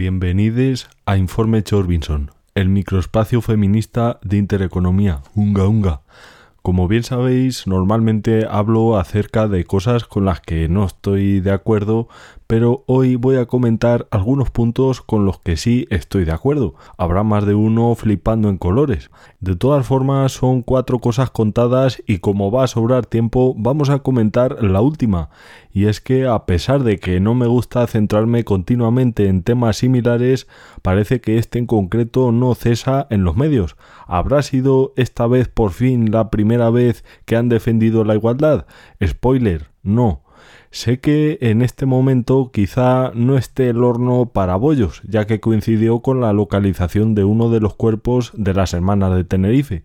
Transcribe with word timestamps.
Bienvenidos 0.00 0.88
a 1.04 1.18
Informe 1.18 1.62
Chorbinson, 1.62 2.30
el 2.54 2.70
microespacio 2.70 3.42
feminista 3.42 4.18
de 4.22 4.38
Intereconomía. 4.38 5.20
Unga 5.34 5.68
unga. 5.68 6.00
Como 6.62 6.88
bien 6.88 7.04
sabéis, 7.04 7.66
normalmente 7.66 8.46
hablo 8.46 8.98
acerca 8.98 9.48
de 9.48 9.64
cosas 9.64 10.04
con 10.04 10.26
las 10.26 10.42
que 10.42 10.68
no 10.68 10.84
estoy 10.84 11.40
de 11.40 11.52
acuerdo, 11.52 12.08
pero 12.46 12.84
hoy 12.86 13.16
voy 13.16 13.36
a 13.36 13.46
comentar 13.46 14.08
algunos 14.10 14.50
puntos 14.50 15.00
con 15.00 15.24
los 15.24 15.38
que 15.38 15.56
sí 15.56 15.86
estoy 15.88 16.26
de 16.26 16.32
acuerdo. 16.32 16.74
Habrá 16.98 17.22
más 17.22 17.46
de 17.46 17.54
uno 17.54 17.94
flipando 17.94 18.50
en 18.50 18.58
colores. 18.58 19.10
De 19.40 19.56
todas 19.56 19.86
formas, 19.86 20.32
son 20.32 20.60
cuatro 20.60 20.98
cosas 20.98 21.30
contadas 21.30 22.02
y 22.06 22.18
como 22.18 22.50
va 22.50 22.64
a 22.64 22.66
sobrar 22.66 23.06
tiempo, 23.06 23.54
vamos 23.56 23.88
a 23.88 24.00
comentar 24.00 24.62
la 24.62 24.82
última. 24.82 25.30
Y 25.72 25.86
es 25.86 26.00
que 26.00 26.26
a 26.26 26.44
pesar 26.44 26.82
de 26.82 26.98
que 26.98 27.20
no 27.20 27.34
me 27.34 27.46
gusta 27.46 27.86
centrarme 27.86 28.44
continuamente 28.44 29.28
en 29.28 29.44
temas 29.44 29.78
similares, 29.78 30.46
parece 30.82 31.20
que 31.20 31.38
este 31.38 31.58
en 31.58 31.66
concreto 31.66 32.32
no 32.32 32.54
cesa 32.54 33.06
en 33.10 33.24
los 33.24 33.36
medios. 33.36 33.76
¿Habrá 34.06 34.42
sido 34.42 34.92
esta 34.96 35.26
vez 35.26 35.48
por 35.48 35.72
fin 35.72 36.10
la 36.10 36.30
primera 36.30 36.70
vez 36.70 37.04
que 37.24 37.36
han 37.36 37.48
defendido 37.48 38.04
la 38.04 38.14
igualdad? 38.14 38.66
Spoiler, 39.04 39.70
no. 39.82 40.22
Sé 40.70 41.00
que 41.00 41.38
en 41.40 41.62
este 41.62 41.84
momento 41.84 42.50
quizá 42.52 43.10
no 43.14 43.36
esté 43.36 43.68
el 43.70 43.82
horno 43.82 44.30
para 44.32 44.54
bollos, 44.54 45.02
ya 45.04 45.26
que 45.26 45.40
coincidió 45.40 46.00
con 46.00 46.20
la 46.20 46.32
localización 46.32 47.14
de 47.14 47.24
uno 47.24 47.50
de 47.50 47.60
los 47.60 47.74
cuerpos 47.74 48.32
de 48.36 48.54
las 48.54 48.72
hermanas 48.72 49.14
de 49.16 49.24
Tenerife, 49.24 49.84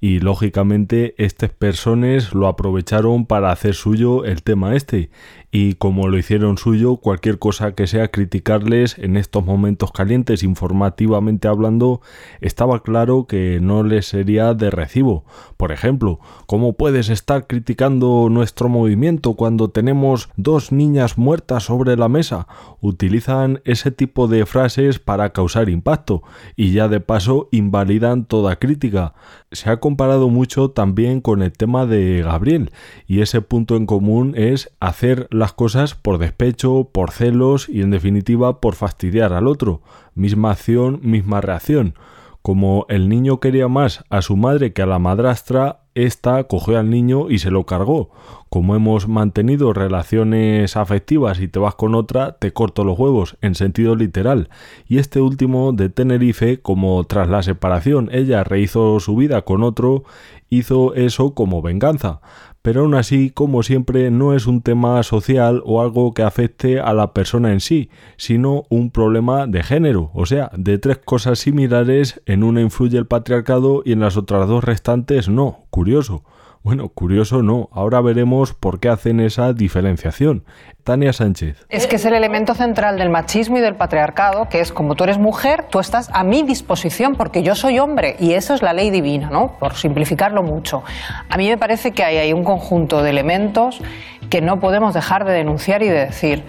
y 0.00 0.20
lógicamente 0.20 1.14
estas 1.18 1.50
personas 1.50 2.34
lo 2.34 2.48
aprovecharon 2.48 3.26
para 3.26 3.52
hacer 3.52 3.74
suyo 3.74 4.24
el 4.24 4.42
tema 4.42 4.74
este, 4.74 5.10
y 5.58 5.74
como 5.74 6.08
lo 6.08 6.18
hicieron 6.18 6.58
suyo, 6.58 6.96
cualquier 6.96 7.38
cosa 7.38 7.74
que 7.74 7.86
sea 7.86 8.08
criticarles 8.08 8.98
en 8.98 9.16
estos 9.16 9.42
momentos 9.42 9.90
calientes 9.90 10.42
informativamente 10.42 11.48
hablando, 11.48 12.02
estaba 12.42 12.82
claro 12.82 13.26
que 13.26 13.58
no 13.62 13.82
les 13.82 14.06
sería 14.06 14.52
de 14.52 14.70
recibo. 14.70 15.24
Por 15.56 15.72
ejemplo, 15.72 16.20
¿cómo 16.46 16.74
puedes 16.74 17.08
estar 17.08 17.46
criticando 17.46 18.28
nuestro 18.30 18.68
movimiento 18.68 19.32
cuando 19.32 19.70
tenemos 19.70 20.28
dos 20.36 20.72
niñas 20.72 21.16
muertas 21.16 21.62
sobre 21.62 21.96
la 21.96 22.10
mesa? 22.10 22.48
Utilizan 22.82 23.62
ese 23.64 23.90
tipo 23.90 24.28
de 24.28 24.44
frases 24.44 24.98
para 24.98 25.30
causar 25.30 25.70
impacto 25.70 26.22
y 26.54 26.72
ya 26.72 26.88
de 26.88 27.00
paso 27.00 27.48
invalidan 27.50 28.26
toda 28.26 28.56
crítica. 28.56 29.14
Se 29.52 29.70
ha 29.70 29.78
comparado 29.86 30.28
mucho 30.30 30.70
también 30.70 31.20
con 31.20 31.42
el 31.42 31.52
tema 31.52 31.86
de 31.86 32.20
Gabriel 32.20 32.72
y 33.06 33.20
ese 33.20 33.40
punto 33.40 33.76
en 33.76 33.86
común 33.86 34.34
es 34.36 34.72
hacer 34.80 35.28
las 35.30 35.52
cosas 35.52 35.94
por 35.94 36.18
despecho, 36.18 36.90
por 36.90 37.12
celos 37.12 37.68
y 37.68 37.82
en 37.82 37.92
definitiva 37.92 38.60
por 38.60 38.74
fastidiar 38.74 39.32
al 39.32 39.46
otro. 39.46 39.82
Misma 40.16 40.50
acción, 40.50 40.98
misma 41.04 41.40
reacción. 41.40 41.94
Como 42.42 42.84
el 42.88 43.08
niño 43.08 43.38
quería 43.38 43.68
más 43.68 44.04
a 44.10 44.22
su 44.22 44.36
madre 44.36 44.72
que 44.72 44.82
a 44.82 44.86
la 44.86 44.98
madrastra, 44.98 45.84
ésta 45.94 46.42
cogió 46.48 46.80
al 46.80 46.90
niño 46.90 47.30
y 47.30 47.38
se 47.38 47.52
lo 47.52 47.64
cargó. 47.64 48.10
Como 48.48 48.76
hemos 48.76 49.08
mantenido 49.08 49.72
relaciones 49.72 50.76
afectivas 50.76 51.40
y 51.40 51.48
te 51.48 51.58
vas 51.58 51.74
con 51.74 51.94
otra, 51.94 52.32
te 52.38 52.52
corto 52.52 52.84
los 52.84 52.98
huevos, 52.98 53.36
en 53.40 53.54
sentido 53.54 53.96
literal. 53.96 54.48
Y 54.86 54.98
este 54.98 55.20
último 55.20 55.72
de 55.72 55.88
Tenerife, 55.88 56.60
como 56.60 57.02
tras 57.04 57.28
la 57.28 57.42
separación 57.42 58.08
ella 58.12 58.44
rehizo 58.44 59.00
su 59.00 59.16
vida 59.16 59.42
con 59.42 59.62
otro, 59.62 60.04
hizo 60.48 60.94
eso 60.94 61.34
como 61.34 61.62
venganza 61.62 62.20
pero 62.66 62.80
aún 62.80 62.96
así, 62.96 63.30
como 63.30 63.62
siempre, 63.62 64.10
no 64.10 64.34
es 64.34 64.48
un 64.48 64.60
tema 64.60 65.00
social 65.04 65.62
o 65.64 65.80
algo 65.80 66.12
que 66.14 66.24
afecte 66.24 66.80
a 66.80 66.94
la 66.94 67.12
persona 67.12 67.52
en 67.52 67.60
sí, 67.60 67.90
sino 68.16 68.64
un 68.70 68.90
problema 68.90 69.46
de 69.46 69.62
género, 69.62 70.10
o 70.14 70.26
sea, 70.26 70.50
de 70.52 70.76
tres 70.78 70.98
cosas 70.98 71.38
similares, 71.38 72.20
en 72.26 72.42
una 72.42 72.60
influye 72.60 72.98
el 72.98 73.06
patriarcado 73.06 73.82
y 73.84 73.92
en 73.92 74.00
las 74.00 74.16
otras 74.16 74.48
dos 74.48 74.64
restantes 74.64 75.28
no. 75.28 75.60
Curioso. 75.70 76.24
Bueno, 76.66 76.88
curioso 76.88 77.42
no. 77.44 77.68
Ahora 77.70 78.00
veremos 78.00 78.52
por 78.52 78.80
qué 78.80 78.88
hacen 78.88 79.20
esa 79.20 79.52
diferenciación. 79.52 80.42
Tania 80.82 81.12
Sánchez. 81.12 81.64
Es 81.68 81.86
que 81.86 81.94
es 81.94 82.04
el 82.04 82.12
elemento 82.12 82.56
central 82.56 82.98
del 82.98 83.08
machismo 83.08 83.56
y 83.58 83.60
del 83.60 83.76
patriarcado, 83.76 84.48
que 84.48 84.58
es 84.58 84.72
como 84.72 84.96
tú 84.96 85.04
eres 85.04 85.16
mujer, 85.16 85.66
tú 85.70 85.78
estás 85.78 86.10
a 86.12 86.24
mi 86.24 86.42
disposición 86.42 87.14
porque 87.14 87.44
yo 87.44 87.54
soy 87.54 87.78
hombre 87.78 88.16
y 88.18 88.32
eso 88.32 88.52
es 88.52 88.62
la 88.62 88.72
ley 88.72 88.90
divina, 88.90 89.30
¿no? 89.30 89.52
Por 89.60 89.74
simplificarlo 89.74 90.42
mucho. 90.42 90.82
A 91.28 91.36
mí 91.36 91.48
me 91.48 91.56
parece 91.56 91.92
que 91.92 92.02
hay 92.02 92.16
ahí 92.16 92.32
un 92.32 92.42
conjunto 92.42 93.00
de 93.00 93.10
elementos 93.10 93.80
que 94.28 94.40
no 94.40 94.58
podemos 94.58 94.92
dejar 94.92 95.24
de 95.24 95.34
denunciar 95.34 95.84
y 95.84 95.88
de 95.88 96.06
decir. 96.06 96.42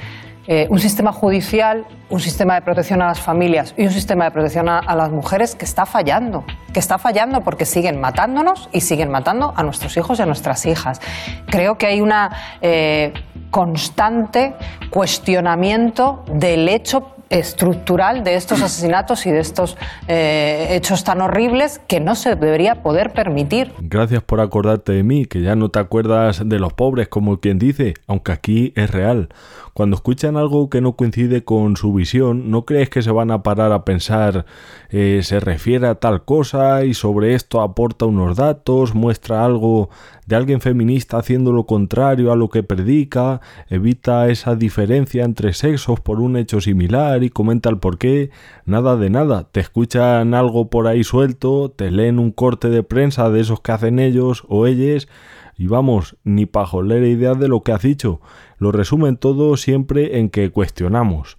Eh, 0.50 0.66
un 0.70 0.80
sistema 0.80 1.12
judicial, 1.12 1.86
un 2.10 2.22
sistema 2.22 2.56
de 2.56 2.62
protección 2.62 3.02
a 3.02 3.08
las 3.08 3.20
familias 3.20 3.74
y 3.76 3.86
un 3.86 3.92
sistema 3.92 4.24
de 4.24 4.32
protección 4.32 4.70
a, 4.70 4.96
las 4.96 5.12
mujeres 5.12 5.56
que 5.56 5.66
está 5.66 5.86
fallando, 5.86 6.46
que 6.74 6.80
está 6.80 6.98
fallando 6.98 7.42
porque 7.42 7.66
siguen 7.66 8.00
matándonos 8.00 8.70
y 8.72 8.80
siguen 8.80 9.12
matando 9.12 9.54
a 9.58 9.64
nuestros 9.64 9.98
hijos 9.98 10.20
y 10.20 10.22
a 10.22 10.26
nuestras 10.26 10.66
hijas. 10.66 11.02
Creo 11.48 11.78
que 11.78 11.88
hay 11.88 12.00
una 12.00 12.32
eh, 12.62 13.14
constante 13.52 14.56
cuestionamiento 14.90 16.24
del 16.32 16.70
hecho 16.70 17.17
estructural 17.30 18.24
de 18.24 18.36
estos 18.36 18.62
asesinatos 18.62 19.26
y 19.26 19.32
de 19.32 19.40
estos 19.40 19.78
eh, 20.08 20.68
hechos 20.72 21.04
tan 21.04 21.22
horribles 21.22 21.80
que 21.88 22.00
no 22.00 22.16
se 22.16 22.36
debería 22.36 22.84
poder 22.84 23.14
permitir. 23.14 23.74
Gracias 23.80 24.24
por 24.24 24.42
acordarte 24.42 24.92
de 24.92 25.04
mí, 25.04 25.26
que 25.26 25.42
ya 25.42 25.56
no 25.56 25.70
te 25.70 25.80
acuerdas 25.80 26.48
de 26.48 26.60
los 26.60 26.74
pobres 26.74 27.08
como 27.08 27.40
quien 27.40 27.60
dice, 27.60 27.96
aunque 28.08 28.32
aquí 28.32 28.74
es 28.76 28.92
real. 28.92 29.30
Cuando 29.74 29.96
escuchan 29.96 30.38
algo 30.38 30.72
que 30.72 30.82
no 30.82 30.94
coincide 30.94 31.44
con 31.44 31.78
su 31.78 31.94
visión, 31.94 32.50
¿no 32.50 32.66
crees 32.66 32.90
que 32.90 33.04
se 33.04 33.12
van 33.12 33.30
a 33.30 33.44
parar 33.44 33.72
a 33.72 33.86
pensar 33.86 34.46
eh, 34.90 35.20
se 35.24 35.40
refiere 35.40 35.88
a 35.88 35.96
tal 35.96 36.24
cosa 36.24 36.86
y 36.86 36.94
sobre 36.94 37.36
esto 37.36 37.62
aporta 37.62 38.06
unos 38.06 38.38
datos, 38.38 38.96
muestra 38.96 39.44
algo 39.44 39.90
de 40.28 40.36
alguien 40.36 40.62
feminista 40.62 41.18
haciendo 41.18 41.52
lo 41.52 41.66
contrario 41.66 42.32
a 42.32 42.36
lo 42.36 42.50
que 42.50 42.62
predica, 42.62 43.42
evita 43.70 44.30
esa 44.30 44.56
diferencia 44.56 45.24
entre 45.24 45.54
sexos 45.54 46.00
por 46.00 46.20
un 46.20 46.38
hecho 46.38 46.62
similar 46.62 47.24
y 47.24 47.30
comenta 47.30 47.70
el 47.70 47.80
porqué? 47.80 48.30
Nada 48.66 48.98
de 48.98 49.10
nada, 49.10 49.48
te 49.52 49.62
escuchan 49.62 50.34
algo 50.34 50.70
por 50.70 50.88
ahí 50.88 51.04
suelto, 51.04 51.72
te 51.76 51.90
leen 51.90 52.20
un 52.20 52.32
corte 52.32 52.70
de 52.70 52.84
prensa 52.84 53.30
de 53.30 53.40
esos 53.40 53.62
que 53.62 53.72
hacen 53.72 54.00
ellos 54.00 54.44
o 54.50 54.68
ellas 54.68 55.08
y 55.58 55.68
vamos, 55.68 56.18
ni 56.24 56.46
pajolera 56.46 57.08
idea 57.08 57.34
de 57.34 57.48
lo 57.48 57.62
que 57.62 57.72
has 57.72 57.82
dicho. 57.82 58.22
Lo 58.60 58.72
resumen 58.72 59.18
todo 59.18 59.58
siempre 59.58 60.20
en 60.20 60.30
que 60.30 60.52
cuestionamos. 60.52 61.38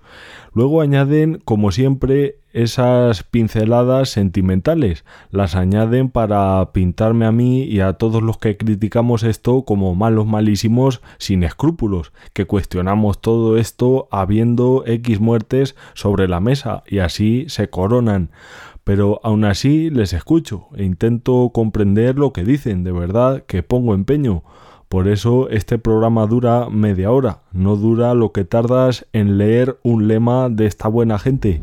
Luego 0.53 0.81
añaden, 0.81 1.41
como 1.45 1.71
siempre, 1.71 2.39
esas 2.53 3.23
pinceladas 3.23 4.09
sentimentales. 4.09 5.05
Las 5.31 5.55
añaden 5.55 6.11
para 6.11 6.73
pintarme 6.73 7.27
a 7.27 7.33
mí 7.33 7.63
y 7.63 7.79
a 7.79 7.93
todos 7.93 8.23
los 8.23 8.39
que 8.39 8.57
criticamos 8.57 9.23
esto 9.23 9.63
como 9.63 9.95
malos 9.95 10.27
malísimos 10.27 11.01
sin 11.19 11.45
escrúpulos, 11.45 12.13
que 12.33 12.47
cuestionamos 12.47 13.21
todo 13.21 13.57
esto 13.57 14.09
habiendo 14.11 14.83
X 14.87 15.21
muertes 15.21 15.77
sobre 15.95 16.27
la 16.27 16.41
mesa 16.41 16.83
y 16.89 16.99
así 16.99 17.45
se 17.49 17.71
coronan 17.71 18.31
pero 18.89 19.21
aún 19.23 19.45
así 19.45 19.91
les 19.91 20.15
escucho 20.15 20.69
e 20.75 20.83
intento 20.83 21.51
comprender 21.53 22.19
lo 22.19 22.33
que 22.33 22.43
dicen, 22.43 22.85
de 22.85 22.93
verdad 22.93 23.45
que 23.47 23.63
pongo 23.63 23.93
empeño. 23.93 24.45
Por 24.89 25.09
eso 25.09 25.51
este 25.51 25.77
programa 25.77 26.27
dura 26.27 26.71
media 26.71 27.11
hora, 27.11 27.43
no 27.53 27.77
dura 27.77 28.15
lo 28.15 28.33
que 28.33 28.47
tardas 28.47 29.07
en 29.13 29.37
leer 29.37 29.79
un 29.83 30.09
lema 30.09 30.49
de 30.49 30.65
esta 30.65 30.89
buena 30.89 31.19
gente. 31.19 31.61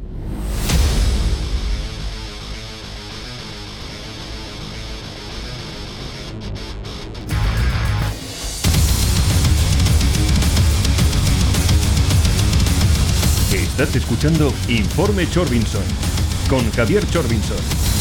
Estás 13.52 13.96
escuchando 13.96 14.53
Informe 14.69 15.28
Chorbinson 15.28 16.14
con 16.47 16.71
Javier 16.71 17.06
Chorbinson. 17.07 17.94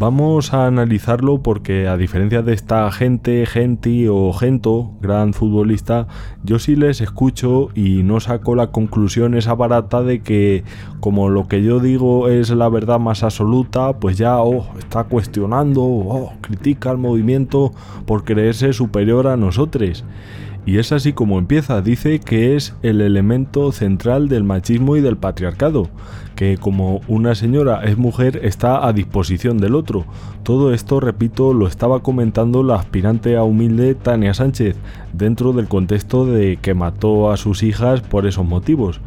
Vamos 0.00 0.54
a 0.54 0.68
analizarlo 0.68 1.42
porque 1.42 1.88
a 1.88 1.96
diferencia 1.96 2.42
de 2.42 2.52
esta 2.52 2.88
gente, 2.92 3.44
gente 3.46 4.08
o 4.08 4.32
gento, 4.32 4.92
gran 5.00 5.34
futbolista, 5.34 6.06
yo 6.44 6.60
sí 6.60 6.76
les 6.76 7.00
escucho 7.00 7.70
y 7.74 8.04
no 8.04 8.20
saco 8.20 8.54
la 8.54 8.68
conclusión 8.68 9.34
esa 9.34 9.56
barata 9.56 10.04
de 10.04 10.20
que 10.20 10.62
como 11.00 11.30
lo 11.30 11.48
que 11.48 11.64
yo 11.64 11.80
digo 11.80 12.28
es 12.28 12.50
la 12.50 12.68
verdad 12.68 13.00
más 13.00 13.24
absoluta, 13.24 13.98
pues 13.98 14.16
ya 14.16 14.40
oh, 14.40 14.68
está 14.78 15.02
cuestionando, 15.02 15.82
oh, 15.82 16.32
critica 16.42 16.90
al 16.90 16.98
movimiento 16.98 17.72
por 18.06 18.22
creerse 18.22 18.72
superior 18.72 19.26
a 19.26 19.36
nosotros. 19.36 20.04
Y 20.66 20.78
es 20.78 20.92
así 20.92 21.12
como 21.12 21.38
empieza, 21.38 21.80
dice 21.80 22.20
que 22.20 22.54
es 22.54 22.74
el 22.82 23.00
elemento 23.00 23.72
central 23.72 24.28
del 24.28 24.44
machismo 24.44 24.96
y 24.96 25.00
del 25.00 25.16
patriarcado, 25.16 25.88
que 26.36 26.58
como 26.58 27.00
una 27.08 27.34
señora 27.34 27.82
es 27.84 27.96
mujer 27.96 28.40
está 28.44 28.86
a 28.86 28.92
disposición 28.92 29.58
del 29.58 29.74
otro. 29.74 30.04
Todo 30.42 30.74
esto, 30.74 31.00
repito, 31.00 31.54
lo 31.54 31.66
estaba 31.66 32.00
comentando 32.00 32.62
la 32.62 32.76
aspirante 32.76 33.36
a 33.36 33.44
humilde 33.44 33.94
Tania 33.94 34.34
Sánchez, 34.34 34.76
dentro 35.12 35.52
del 35.52 35.68
contexto 35.68 36.26
de 36.26 36.58
que 36.60 36.74
mató 36.74 37.30
a 37.30 37.36
sus 37.36 37.62
hijas 37.62 38.02
por 38.02 38.26
esos 38.26 38.46
motivos. 38.46 39.00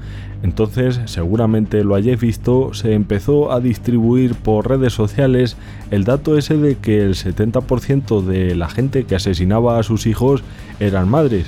Entonces, 0.43 0.99
seguramente 1.05 1.83
lo 1.83 1.95
hayáis 1.95 2.19
visto, 2.19 2.73
se 2.73 2.93
empezó 2.93 3.51
a 3.51 3.59
distribuir 3.59 4.33
por 4.35 4.67
redes 4.67 4.93
sociales 4.93 5.55
el 5.91 6.03
dato 6.03 6.37
ese 6.37 6.57
de 6.57 6.77
que 6.77 7.01
el 7.01 7.13
70% 7.13 8.21
de 8.21 8.55
la 8.55 8.69
gente 8.69 9.03
que 9.03 9.15
asesinaba 9.15 9.77
a 9.77 9.83
sus 9.83 10.07
hijos 10.07 10.43
eran 10.79 11.09
madres. 11.09 11.45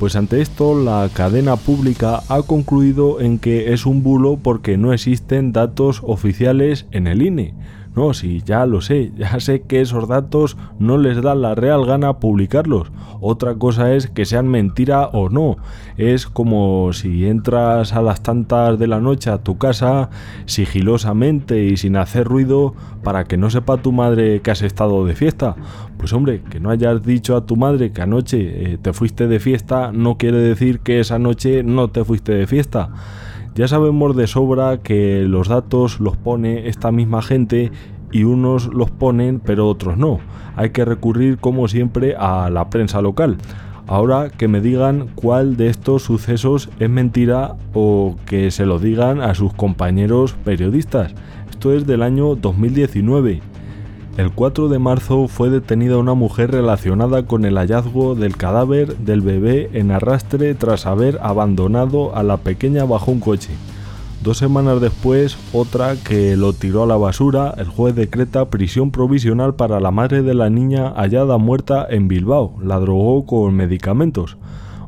Pues 0.00 0.16
ante 0.16 0.40
esto 0.40 0.74
la 0.74 1.08
cadena 1.14 1.54
pública 1.54 2.22
ha 2.28 2.42
concluido 2.42 3.20
en 3.20 3.38
que 3.38 3.72
es 3.72 3.86
un 3.86 4.02
bulo 4.02 4.36
porque 4.42 4.76
no 4.76 4.92
existen 4.92 5.52
datos 5.52 6.00
oficiales 6.02 6.86
en 6.90 7.06
el 7.06 7.22
INE. 7.22 7.54
No, 7.94 8.14
sí, 8.14 8.42
ya 8.44 8.64
lo 8.64 8.80
sé, 8.80 9.12
ya 9.16 9.38
sé 9.40 9.62
que 9.62 9.80
esos 9.80 10.08
datos 10.08 10.56
no 10.78 10.98
les 10.98 11.20
da 11.22 11.34
la 11.34 11.54
real 11.54 11.84
gana 11.84 12.18
publicarlos. 12.18 12.90
Otra 13.20 13.54
cosa 13.54 13.94
es 13.94 14.08
que 14.08 14.24
sean 14.24 14.48
mentira 14.48 15.06
o 15.06 15.28
no. 15.28 15.56
Es 15.96 16.26
como 16.26 16.92
si 16.92 17.26
entras 17.26 17.92
a 17.92 18.02
las 18.02 18.22
tantas 18.22 18.78
de 18.78 18.86
la 18.86 19.00
noche 19.00 19.30
a 19.30 19.38
tu 19.38 19.58
casa 19.58 20.10
sigilosamente 20.46 21.64
y 21.64 21.76
sin 21.76 21.96
hacer 21.96 22.26
ruido 22.26 22.74
para 23.04 23.24
que 23.24 23.36
no 23.36 23.50
sepa 23.50 23.76
tu 23.76 23.92
madre 23.92 24.40
que 24.40 24.50
has 24.50 24.62
estado 24.62 25.04
de 25.04 25.14
fiesta. 25.14 25.54
Pues 25.98 26.12
hombre, 26.12 26.42
que 26.50 26.58
no 26.58 26.70
hayas 26.70 27.02
dicho 27.04 27.36
a 27.36 27.46
tu 27.46 27.56
madre 27.56 27.92
que 27.92 28.02
anoche 28.02 28.72
eh, 28.72 28.78
te 28.80 28.92
fuiste 28.92 29.28
de 29.28 29.38
fiesta 29.38 29.92
no 29.92 30.16
quiere 30.16 30.38
decir 30.38 30.80
que 30.80 30.98
esa 30.98 31.18
noche 31.18 31.62
no 31.62 31.88
te 31.88 32.04
fuiste 32.04 32.32
de 32.32 32.46
fiesta. 32.46 32.90
Ya 33.54 33.68
sabemos 33.68 34.16
de 34.16 34.26
sobra 34.26 34.78
que 34.78 35.24
los 35.28 35.48
datos 35.48 36.00
los 36.00 36.16
pone 36.16 36.68
esta 36.68 36.90
misma 36.90 37.20
gente 37.20 37.70
y 38.10 38.24
unos 38.24 38.72
los 38.72 38.90
ponen 38.90 39.40
pero 39.40 39.68
otros 39.68 39.98
no. 39.98 40.20
Hay 40.56 40.70
que 40.70 40.86
recurrir 40.86 41.36
como 41.36 41.68
siempre 41.68 42.14
a 42.16 42.48
la 42.48 42.70
prensa 42.70 43.02
local. 43.02 43.36
Ahora 43.86 44.30
que 44.30 44.48
me 44.48 44.62
digan 44.62 45.08
cuál 45.14 45.58
de 45.58 45.68
estos 45.68 46.02
sucesos 46.02 46.70
es 46.78 46.88
mentira 46.88 47.56
o 47.74 48.16
que 48.24 48.50
se 48.50 48.64
lo 48.64 48.78
digan 48.78 49.20
a 49.20 49.34
sus 49.34 49.52
compañeros 49.52 50.34
periodistas. 50.44 51.14
Esto 51.50 51.74
es 51.74 51.86
del 51.86 52.02
año 52.02 52.36
2019 52.36 53.51
el 54.18 54.30
4 54.30 54.68
de 54.68 54.78
marzo 54.78 55.26
fue 55.26 55.48
detenida 55.48 55.96
una 55.96 56.12
mujer 56.14 56.50
relacionada 56.50 57.24
con 57.26 57.46
el 57.46 57.56
hallazgo 57.56 58.14
del 58.14 58.36
cadáver 58.36 58.98
del 58.98 59.22
bebé 59.22 59.70
en 59.72 59.90
arrastre 59.90 60.54
tras 60.54 60.84
haber 60.84 61.18
abandonado 61.22 62.14
a 62.14 62.22
la 62.22 62.36
pequeña 62.36 62.84
bajo 62.84 63.10
un 63.10 63.20
coche. 63.20 63.50
Dos 64.22 64.38
semanas 64.38 64.80
después, 64.80 65.36
otra 65.52 65.96
que 65.96 66.36
lo 66.36 66.52
tiró 66.52 66.84
a 66.84 66.86
la 66.86 66.96
basura, 66.96 67.54
el 67.56 67.66
juez 67.66 67.94
decreta 67.94 68.50
prisión 68.50 68.90
provisional 68.90 69.54
para 69.54 69.80
la 69.80 69.90
madre 69.90 70.22
de 70.22 70.34
la 70.34 70.50
niña 70.50 70.92
hallada 70.94 71.38
muerta 71.38 71.86
en 71.88 72.06
Bilbao. 72.06 72.54
La 72.62 72.78
drogó 72.78 73.26
con 73.26 73.54
medicamentos. 73.54 74.36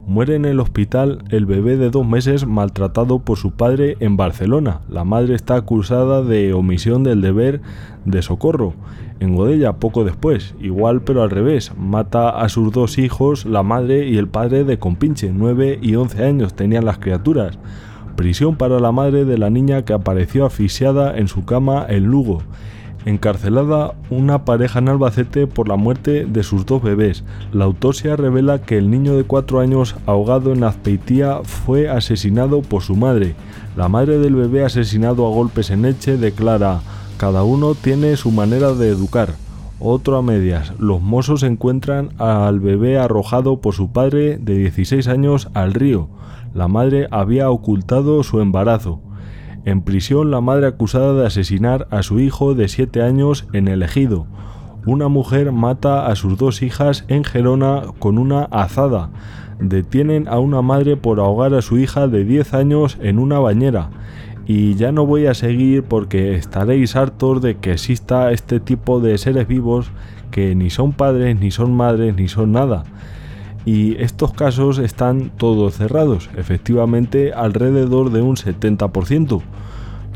Muere 0.07 0.37
en 0.37 0.45
el 0.45 0.61
hospital 0.61 1.25
el 1.31 1.47
bebé 1.47 1.79
de 1.79 1.89
dos 1.89 2.07
meses 2.07 2.47
maltratado 2.47 3.21
por 3.21 3.39
su 3.39 3.53
padre 3.53 3.97
en 4.01 4.19
Barcelona. 4.19 4.83
La 4.89 5.03
madre 5.03 5.35
está 5.35 5.57
acusada 5.57 6.23
de 6.23 6.53
omisión 6.53 7.03
del 7.05 7.23
deber 7.23 7.63
de 8.05 8.21
socorro. 8.21 8.75
En 9.21 9.37
Godella, 9.37 9.75
poco 9.75 10.05
después, 10.05 10.55
igual 10.61 11.03
pero 11.03 11.23
al 11.23 11.31
revés, 11.31 11.73
mata 11.77 12.31
a 12.31 12.49
sus 12.49 12.73
dos 12.73 12.99
hijos, 12.99 13.47
la 13.47 13.63
madre 13.63 14.09
y 14.09 14.17
el 14.17 14.29
padre 14.29 14.65
de 14.65 14.79
Compinche, 14.79 15.31
9 15.33 15.79
y 15.81 15.95
11 15.95 16.25
años 16.25 16.55
tenían 16.55 16.85
las 16.85 16.99
criaturas. 16.99 17.59
Prisión 18.17 18.57
para 18.57 18.81
la 18.81 18.93
madre 18.93 19.25
de 19.25 19.39
la 19.39 19.51
niña 19.51 19.85
que 19.85 19.93
apareció 19.93 20.47
asfixiada 20.47 21.17
en 21.17 21.29
su 21.29 21.45
cama 21.45 21.87
en 21.89 22.05
Lugo 22.05 22.43
encarcelada 23.05 23.95
una 24.11 24.45
pareja 24.45 24.79
en 24.79 24.89
Albacete 24.89 25.47
por 25.47 25.69
la 25.69 25.77
muerte 25.77 26.27
de 26.27 26.43
sus 26.43 26.67
dos 26.67 26.83
bebés. 26.83 27.25
La 27.53 27.65
autopsia 27.65 28.17
revela 28.17 28.63
que 28.63 28.79
el 28.79 28.91
niño 28.91 29.17
de 29.17 29.25
cuatro 29.25 29.61
años 29.61 29.97
ahogado 30.07 30.53
en 30.53 30.65
Azpeitía 30.65 31.41
fue 31.43 31.89
asesinado 31.89 32.63
por 32.63 32.83
su 32.83 32.97
madre. 32.97 33.35
La 33.77 33.89
madre 33.89 34.19
del 34.19 34.35
bebé 34.35 34.65
asesinado 34.65 35.27
a 35.27 35.31
golpes 35.31 35.71
en 35.71 35.85
Eche 35.85 36.17
declara, 36.17 36.81
cada 37.17 37.45
uno 37.45 37.75
tiene 37.75 38.17
su 38.17 38.31
manera 38.31 38.73
de 38.75 38.89
educar. 38.89 39.35
Otro 39.81 40.17
a 40.17 40.23
medias, 40.23 40.73
los 40.79 41.01
mozos 41.01 41.43
encuentran 41.43 42.11
al 42.19 42.61
bebé 42.61 42.99
arrojado 42.99 43.61
por 43.61 43.75
su 43.75 43.93
padre 43.93 44.39
de 44.39 44.57
16 44.57 45.09
años 45.09 45.49
al 45.55 45.75
río. 45.75 46.09
La 46.55 46.69
madre 46.69 47.09
había 47.11 47.51
ocultado 47.51 48.23
su 48.23 48.41
embarazo. 48.41 49.01
En 49.65 49.83
prisión 49.83 50.31
la 50.31 50.41
madre 50.41 50.67
acusada 50.67 51.15
de 51.15 51.27
asesinar 51.27 51.89
a 51.91 52.03
su 52.03 52.21
hijo 52.21 52.55
de 52.55 52.69
7 52.69 53.03
años 53.03 53.47
en 53.53 53.69
el 53.69 53.83
ejido. 53.83 54.27
Una 54.87 55.09
mujer 55.09 55.51
mata 55.53 56.07
a 56.07 56.17
sus 56.17 56.37
dos 56.37 56.63
hijas 56.63 57.05
en 57.09 57.25
Gerona 57.25 57.83
con 57.99 58.19
una 58.19 58.45
azada. 58.45 59.11
Detienen 59.59 60.29
a 60.29 60.39
una 60.39 60.63
madre 60.63 60.97
por 60.97 61.21
ahogar 61.21 61.55
a 61.55 61.63
su 61.63 61.79
hija 61.79 62.09
de 62.09 62.25
10 62.25 62.55
años 62.55 62.99
en 63.01 63.19
una 63.19 63.39
bañera. 63.39 63.91
Y 64.47 64.75
ya 64.75 64.93
no 64.93 65.07
voy 65.07 65.27
a 65.27 65.35
seguir 65.35 65.85
porque 65.85 66.35
estaréis 66.35 66.97
hartos 66.97 67.41
de 67.41 67.57
que 67.57 67.73
exista 67.73 68.31
este 68.33 68.61
tipo 68.61 69.01
de 69.01 69.17
seres 69.19 69.49
vivos 69.49 69.91
que 70.31 70.55
ni 70.55 70.71
son 70.71 70.93
padres, 70.93 71.39
ni 71.39 71.51
son 71.51 71.75
madres, 71.75 72.15
ni 72.17 72.29
son 72.29 72.53
nada 72.53 72.85
y 73.65 73.97
estos 74.03 74.33
casos 74.33 74.79
están 74.79 75.31
todos 75.37 75.75
cerrados, 75.75 76.29
efectivamente 76.37 77.33
alrededor 77.33 78.11
de 78.11 78.21
un 78.21 78.37
70%. 78.37 79.41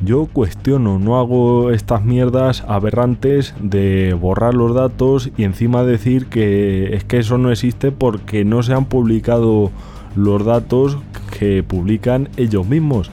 Yo 0.04 0.26
cuestiono, 0.26 0.98
no 0.98 1.18
hago 1.18 1.70
estas 1.70 2.04
mierdas 2.04 2.62
aberrantes 2.68 3.54
de 3.60 4.14
borrar 4.14 4.54
los 4.54 4.74
datos 4.74 5.30
y 5.36 5.42
encima 5.42 5.82
decir 5.82 6.26
que 6.26 6.94
es 6.94 7.04
que 7.04 7.18
eso 7.18 7.36
no 7.36 7.50
existe 7.50 7.90
porque 7.90 8.44
no 8.44 8.62
se 8.62 8.74
han 8.74 8.84
publicado 8.84 9.72
los 10.14 10.44
datos 10.44 10.98
que 11.36 11.64
publican 11.64 12.28
ellos 12.36 12.66
mismos. 12.66 13.10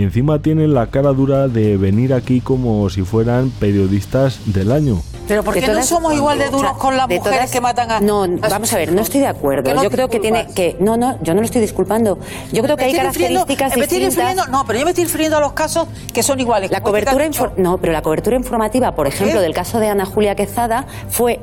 Y 0.00 0.02
encima 0.02 0.38
tienen 0.38 0.72
la 0.72 0.86
cara 0.86 1.10
dura 1.10 1.46
de 1.46 1.76
venir 1.76 2.14
aquí 2.14 2.40
como 2.40 2.88
si 2.88 3.02
fueran 3.02 3.50
periodistas 3.50 4.40
del 4.46 4.72
año. 4.72 5.02
Pero 5.28 5.44
¿por 5.44 5.52
qué 5.52 5.68
no 5.68 5.82
somos 5.82 6.14
igual 6.14 6.38
de 6.38 6.48
duros 6.48 6.72
con 6.78 6.96
las 6.96 7.06
mujeres 7.06 7.50
que 7.50 7.60
matan 7.60 7.90
a.? 7.90 8.00
No, 8.00 8.26
vamos 8.26 8.72
a 8.72 8.78
ver, 8.78 8.94
no 8.94 9.02
estoy 9.02 9.20
de 9.20 9.26
acuerdo. 9.26 9.82
yo 9.82 9.90
creo 9.90 10.08
que 10.08 10.18
tiene 10.18 10.46
que. 10.54 10.78
No, 10.80 10.96
no, 10.96 11.22
yo 11.22 11.34
no 11.34 11.40
lo 11.40 11.44
estoy 11.44 11.60
disculpando. 11.60 12.18
Yo 12.50 12.62
creo 12.62 12.78
que 12.78 12.86
hay 12.86 12.94
características 12.94 13.74
distintas. 13.74 14.48
No, 14.48 14.64
pero 14.66 14.78
yo 14.78 14.86
me 14.86 14.92
estoy 14.92 15.04
refiriendo 15.04 15.36
a 15.36 15.40
los 15.40 15.52
casos 15.52 15.86
que 16.14 16.22
son 16.22 16.40
iguales. 16.40 16.70
La 16.70 16.80
cobertura 16.80 17.28
No, 17.58 17.76
pero 17.76 17.92
la 17.92 18.00
cobertura 18.00 18.36
informativa, 18.36 18.94
por 18.94 19.06
ejemplo, 19.06 19.42
del 19.42 19.52
caso 19.52 19.80
de 19.80 19.90
Ana 19.90 20.06
Julia 20.06 20.34
Quezada, 20.34 20.86
fue 21.10 21.40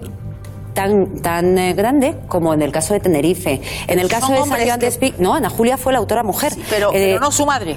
tan, 0.74 1.22
tan 1.22 1.60
eh, 1.60 1.74
grande 1.76 2.16
como 2.28 2.56
en 2.56 2.64
el 2.64 2.72
caso 2.72 2.96
de 2.96 3.02
Tenerife. 3.02 3.62
En 3.86 4.00
el 4.00 4.08
caso 4.08 4.32
de 4.32 4.44
San 4.46 4.80
de 4.80 4.90
Speak, 4.90 5.20
no, 5.20 5.36
Ana 5.36 5.52
Julia 5.52 5.78
fue 5.78 5.94
la 5.94 6.00
autora 6.00 6.24
mujer. 6.24 6.54
pero, 6.72 6.90
pero 6.92 7.18
eh, 7.18 7.20
no 7.22 7.32
su 7.32 7.46
madre 7.46 7.76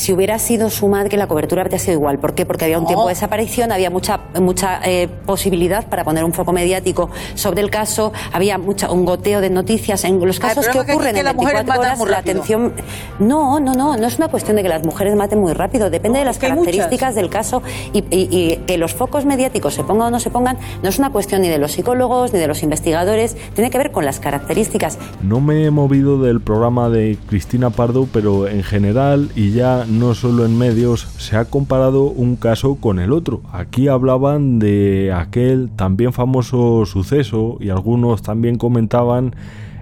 si 0.00 0.14
hubiera 0.14 0.38
sido 0.38 0.70
su 0.70 0.88
madre, 0.88 1.18
la 1.18 1.26
cobertura 1.26 1.60
habría 1.60 1.78
sido 1.78 1.92
igual. 1.92 2.18
¿Por 2.18 2.34
qué? 2.34 2.46
Porque 2.46 2.64
había 2.64 2.78
un 2.78 2.86
tiempo 2.86 3.06
de 3.06 3.10
desaparición, 3.10 3.70
había 3.70 3.90
mucha, 3.90 4.20
mucha 4.40 4.80
eh, 4.82 5.08
posibilidad 5.26 5.86
para 5.86 6.04
poner 6.04 6.24
un 6.24 6.32
foco 6.32 6.52
mediático 6.52 7.10
sobre 7.34 7.60
el 7.60 7.70
caso, 7.70 8.12
había 8.32 8.56
mucha, 8.56 8.90
un 8.90 9.04
goteo 9.04 9.42
de 9.42 9.50
noticias. 9.50 10.04
En 10.04 10.18
los 10.24 10.40
casos 10.40 10.66
que 10.68 10.80
ocurren 10.80 11.16
en 11.16 11.24
24 11.24 11.80
horas, 11.80 12.00
la 12.08 12.18
atención. 12.18 12.72
No, 13.18 13.60
no, 13.60 13.74
no, 13.74 13.96
no 13.98 14.06
es 14.06 14.16
una 14.16 14.28
cuestión 14.28 14.56
de 14.56 14.62
que 14.62 14.70
las 14.70 14.84
mujeres 14.84 15.14
maten 15.16 15.38
muy 15.38 15.52
rápido, 15.52 15.90
depende 15.90 16.18
de 16.18 16.24
las 16.24 16.38
características 16.38 17.14
del 17.14 17.28
caso 17.28 17.62
y, 17.92 18.00
que 18.66 18.78
los 18.78 18.94
focos 18.94 19.26
mediáticos 19.26 19.74
se 19.74 19.84
pongan 19.84 20.08
o 20.08 20.10
no 20.10 20.20
se 20.20 20.30
pongan, 20.30 20.56
no 20.82 20.88
es 20.88 20.98
una 20.98 21.10
cuestión 21.10 21.42
ni 21.42 21.48
de 21.48 21.58
los 21.58 21.72
psicólogos 21.72 22.32
ni 22.32 22.38
de 22.38 22.46
los 22.46 22.62
investigadores, 22.62 23.36
tiene 23.54 23.70
que 23.70 23.76
ver 23.76 23.90
con 23.90 24.06
las 24.06 24.18
características. 24.18 24.98
No 25.22 25.40
me 25.40 25.66
he 25.66 25.70
movido 25.70 26.20
del 26.22 26.40
programa 26.40 26.88
de 26.88 27.18
Cristina 27.28 27.68
Pardo, 27.68 28.08
pero 28.10 28.48
en 28.48 28.62
general 28.62 29.30
y 29.34 29.52
ya 29.52 29.84
no 29.90 30.14
solo 30.14 30.44
en 30.44 30.56
medios, 30.56 31.08
se 31.18 31.36
ha 31.36 31.44
comparado 31.44 32.04
un 32.04 32.36
caso 32.36 32.76
con 32.76 32.98
el 32.98 33.12
otro. 33.12 33.42
Aquí 33.52 33.88
hablaban 33.88 34.58
de 34.58 35.12
aquel 35.12 35.70
también 35.74 36.12
famoso 36.12 36.86
suceso 36.86 37.58
y 37.60 37.70
algunos 37.70 38.22
también 38.22 38.56
comentaban 38.56 39.34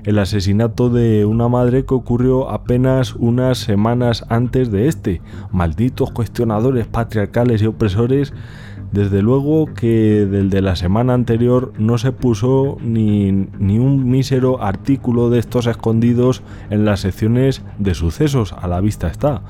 el 0.04 0.18
asesinato 0.18 0.88
de 0.88 1.26
una 1.26 1.48
madre 1.48 1.84
que 1.84 1.94
ocurrió 1.94 2.48
apenas 2.50 3.14
unas 3.14 3.58
semanas 3.58 4.24
antes 4.30 4.70
de 4.70 4.88
este. 4.88 5.20
Malditos 5.52 6.10
cuestionadores 6.10 6.86
patriarcales 6.86 7.60
y 7.60 7.66
opresores, 7.66 8.32
desde 8.90 9.20
luego 9.20 9.66
que 9.74 10.24
del 10.24 10.48
de 10.48 10.62
la 10.62 10.76
semana 10.76 11.12
anterior 11.12 11.74
no 11.78 11.98
se 11.98 12.12
puso 12.12 12.78
ni, 12.80 13.30
ni 13.32 13.78
un 13.78 14.08
mísero 14.08 14.62
artículo 14.62 15.28
de 15.28 15.40
estos 15.40 15.66
escondidos 15.66 16.42
en 16.70 16.86
las 16.86 17.00
secciones 17.00 17.62
de 17.78 17.92
sucesos, 17.92 18.54
a 18.54 18.66
la 18.66 18.80
vista 18.80 19.08
está. 19.08 19.42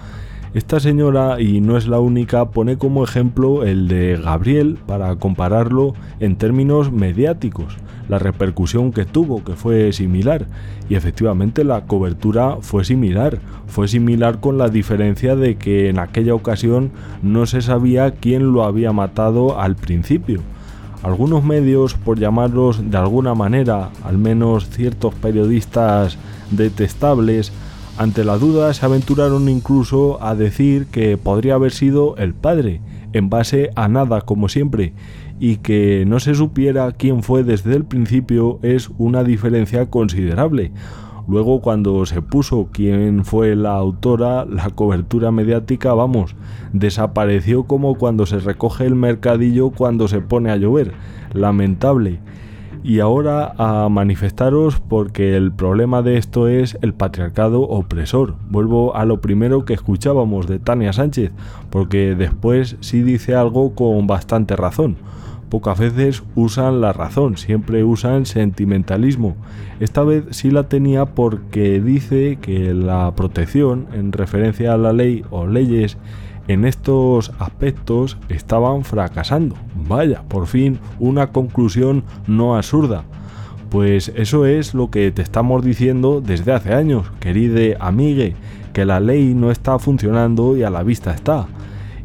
Esta 0.59 0.81
señora, 0.81 1.41
y 1.41 1.61
no 1.61 1.77
es 1.77 1.87
la 1.87 2.00
única, 2.00 2.47
pone 2.47 2.79
como 2.79 3.05
ejemplo 3.05 3.62
el 3.62 3.87
de 3.87 4.17
Gabriel 4.21 4.77
para 4.87 5.15
compararlo 5.15 5.95
en 6.19 6.35
términos 6.35 6.91
mediáticos, 6.91 7.77
la 8.09 8.19
repercusión 8.19 8.91
que 8.91 9.05
tuvo, 9.05 9.45
que 9.45 9.53
fue 9.53 9.93
similar, 9.93 10.47
y 10.88 10.97
efectivamente 10.97 11.62
la 11.62 11.83
cobertura 11.83 12.57
fue 12.61 12.85
similar, 12.85 13.38
fue 13.69 13.87
similar 13.87 14.41
con 14.41 14.59
la 14.59 14.69
diferencia 14.69 15.37
de 15.37 15.55
que 15.55 15.91
en 15.91 16.00
aquella 16.00 16.35
ocasión 16.35 16.91
no 17.23 17.47
se 17.47 17.62
sabía 17.62 18.11
quién 18.11 18.53
lo 18.53 18.65
había 18.65 18.91
matado 18.91 19.61
al 19.61 19.77
principio. 19.77 20.41
Algunos 21.05 21.45
medios, 21.45 21.95
por 21.95 22.19
llamarlos 22.19 22.91
de 22.91 22.97
alguna 22.97 23.33
manera, 23.37 23.91
al 24.03 24.19
menos 24.19 24.69
ciertos 24.71 25.15
periodistas 25.15 26.19
detestables, 26.50 27.53
ante 27.99 28.25
la 28.25 28.38
duda 28.38 28.73
se 28.75 28.87
aventuraron 28.87 29.49
incluso 29.49 30.23
a 30.23 30.37
decir 30.37 30.87
que 30.87 31.17
podría 31.17 31.55
haber 31.55 31.73
sido 31.73 32.17
el 32.17 32.33
padre, 32.33 32.81
en 33.12 33.28
base 33.28 33.71
a 33.75 33.88
nada 33.88 34.21
como 34.21 34.49
siempre, 34.49 34.93
y 35.40 35.57
que 35.57 36.05
no 36.07 36.21
se 36.21 36.37
supiera 36.37 36.93
quién 36.93 37.25
fue 37.25 37.43
desde 37.43 37.75
el 37.75 37.85
principio 37.85 38.61
es 38.62 38.90
una 38.99 39.25
diferencia 39.25 39.90
considerable. 39.90 40.71
Luego 41.26 41.61
cuando 41.61 42.07
se 42.07 42.23
puso 42.23 42.69
quién 42.73 43.25
fue 43.25 43.57
la 43.57 43.73
autora, 43.73 44.45
la 44.45 44.71
cobertura 44.71 45.33
mediática, 45.33 45.93
vamos, 45.93 46.37
desapareció 46.73 47.64
como 47.64 47.97
cuando 47.97 48.26
se 48.26 48.38
recoge 48.38 48.87
el 48.87 48.95
mercadillo 48.95 49.71
cuando 49.71 50.07
se 50.07 50.21
pone 50.21 50.50
a 50.52 50.57
llover. 50.57 50.93
Lamentable 51.35 52.21
y 52.82 53.00
ahora 53.00 53.54
a 53.58 53.88
manifestaros 53.88 54.80
porque 54.80 55.37
el 55.37 55.52
problema 55.52 56.02
de 56.02 56.16
esto 56.16 56.49
es 56.49 56.78
el 56.82 56.94
patriarcado 56.94 57.62
opresor. 57.62 58.35
Vuelvo 58.49 58.94
a 58.97 59.04
lo 59.04 59.20
primero 59.20 59.64
que 59.64 59.75
escuchábamos 59.75 60.47
de 60.47 60.58
Tania 60.58 60.92
Sánchez, 60.92 61.32
porque 61.70 62.14
después 62.14 62.76
sí 62.80 63.02
dice 63.02 63.35
algo 63.35 63.75
con 63.75 64.06
bastante 64.06 64.56
razón. 64.56 64.97
Pocas 65.49 65.78
veces 65.78 66.23
usan 66.35 66.80
la 66.80 66.92
razón, 66.92 67.38
siempre 67.38 67.82
usan 67.82 68.26
sentimentalismo. 68.26 69.37
Esta 69.80 70.02
vez 70.02 70.25
sí 70.30 70.50
la 70.50 70.64
tenía 70.64 71.06
porque 71.06 71.80
dice 71.80 72.38
que 72.40 72.75
la 72.75 73.14
protección, 73.14 73.87
en 73.94 74.12
referencia 74.12 74.75
a 74.75 74.78
la 74.78 74.92
ley 74.92 75.25
o 75.30 75.47
leyes, 75.47 75.97
en 76.49 76.64
estos 76.64 77.31
aspectos 77.38 78.17
estaban 78.28 78.85
fracasando. 78.85 79.55
Vaya, 79.87 80.23
por 80.26 80.47
fin 80.47 80.81
una 80.99 81.28
conclusión 81.28 82.02
no 82.26 82.57
absurda. 82.57 83.05
Pues 83.71 84.11
eso 84.17 84.47
es 84.47 84.73
lo 84.73 84.90
que 84.90 85.11
te 85.12 85.21
estamos 85.21 85.62
diciendo 85.62 86.23
desde 86.23 86.52
hace 86.52 86.73
años, 86.73 87.07
querida 87.21 87.76
amigue, 87.78 88.35
que 88.73 88.87
la 88.87 88.99
ley 88.99 89.35
no 89.35 89.50
está 89.50 89.78
funcionando 89.78 90.57
y 90.57 90.62
a 90.62 90.71
la 90.71 90.83
vista 90.83 91.12
está. 91.12 91.47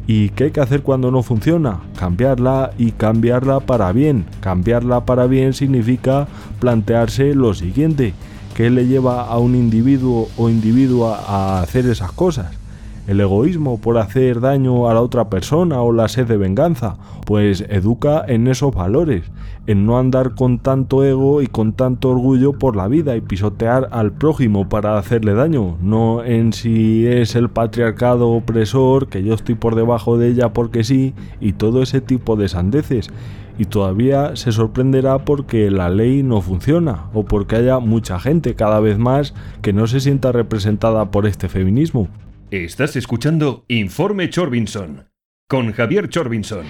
¿Y 0.06 0.28
qué 0.30 0.44
hay 0.44 0.50
que 0.50 0.60
hacer 0.60 0.82
cuando 0.82 1.10
no 1.10 1.22
funciona? 1.22 1.80
Cambiarla 1.98 2.72
y 2.76 2.92
cambiarla 2.92 3.60
para 3.60 3.90
bien. 3.92 4.26
Cambiarla 4.40 5.06
para 5.06 5.26
bien 5.26 5.54
significa 5.54 6.28
plantearse 6.60 7.34
lo 7.34 7.54
siguiente. 7.54 8.12
¿Qué 8.54 8.68
le 8.68 8.86
lleva 8.86 9.24
a 9.24 9.38
un 9.38 9.54
individuo 9.54 10.28
o 10.36 10.50
individua 10.50 11.20
a 11.26 11.62
hacer 11.62 11.86
esas 11.86 12.12
cosas? 12.12 12.63
El 13.06 13.20
egoísmo 13.20 13.78
por 13.78 13.98
hacer 13.98 14.40
daño 14.40 14.88
a 14.88 14.94
la 14.94 15.00
otra 15.00 15.28
persona 15.28 15.80
o 15.80 15.92
la 15.92 16.08
sed 16.08 16.26
de 16.26 16.36
venganza, 16.36 16.96
pues 17.26 17.64
educa 17.68 18.24
en 18.26 18.46
esos 18.46 18.74
valores, 18.74 19.24
en 19.66 19.86
no 19.86 19.98
andar 19.98 20.34
con 20.34 20.58
tanto 20.58 21.04
ego 21.04 21.42
y 21.42 21.46
con 21.46 21.72
tanto 21.72 22.10
orgullo 22.10 22.52
por 22.52 22.76
la 22.76 22.88
vida 22.88 23.16
y 23.16 23.20
pisotear 23.20 23.88
al 23.90 24.12
prójimo 24.12 24.68
para 24.68 24.98
hacerle 24.98 25.34
daño, 25.34 25.76
no 25.82 26.24
en 26.24 26.52
si 26.52 27.06
es 27.06 27.34
el 27.34 27.50
patriarcado 27.50 28.30
opresor, 28.30 29.08
que 29.08 29.22
yo 29.22 29.34
estoy 29.34 29.54
por 29.54 29.74
debajo 29.74 30.18
de 30.18 30.28
ella 30.28 30.52
porque 30.52 30.84
sí, 30.84 31.14
y 31.40 31.52
todo 31.52 31.82
ese 31.82 32.00
tipo 32.00 32.36
de 32.36 32.48
sandeces. 32.48 33.10
Y 33.56 33.66
todavía 33.66 34.34
se 34.34 34.50
sorprenderá 34.50 35.18
porque 35.20 35.70
la 35.70 35.88
ley 35.88 36.24
no 36.24 36.40
funciona 36.40 37.04
o 37.14 37.24
porque 37.24 37.54
haya 37.54 37.78
mucha 37.78 38.18
gente 38.18 38.56
cada 38.56 38.80
vez 38.80 38.98
más 38.98 39.32
que 39.62 39.72
no 39.72 39.86
se 39.86 40.00
sienta 40.00 40.32
representada 40.32 41.12
por 41.12 41.24
este 41.24 41.48
feminismo. 41.48 42.08
Estás 42.50 42.94
escuchando 42.94 43.64
Informe 43.68 44.28
Chorbinson 44.28 45.08
con 45.48 45.72
Javier 45.72 46.08
Chorbinson. 46.10 46.66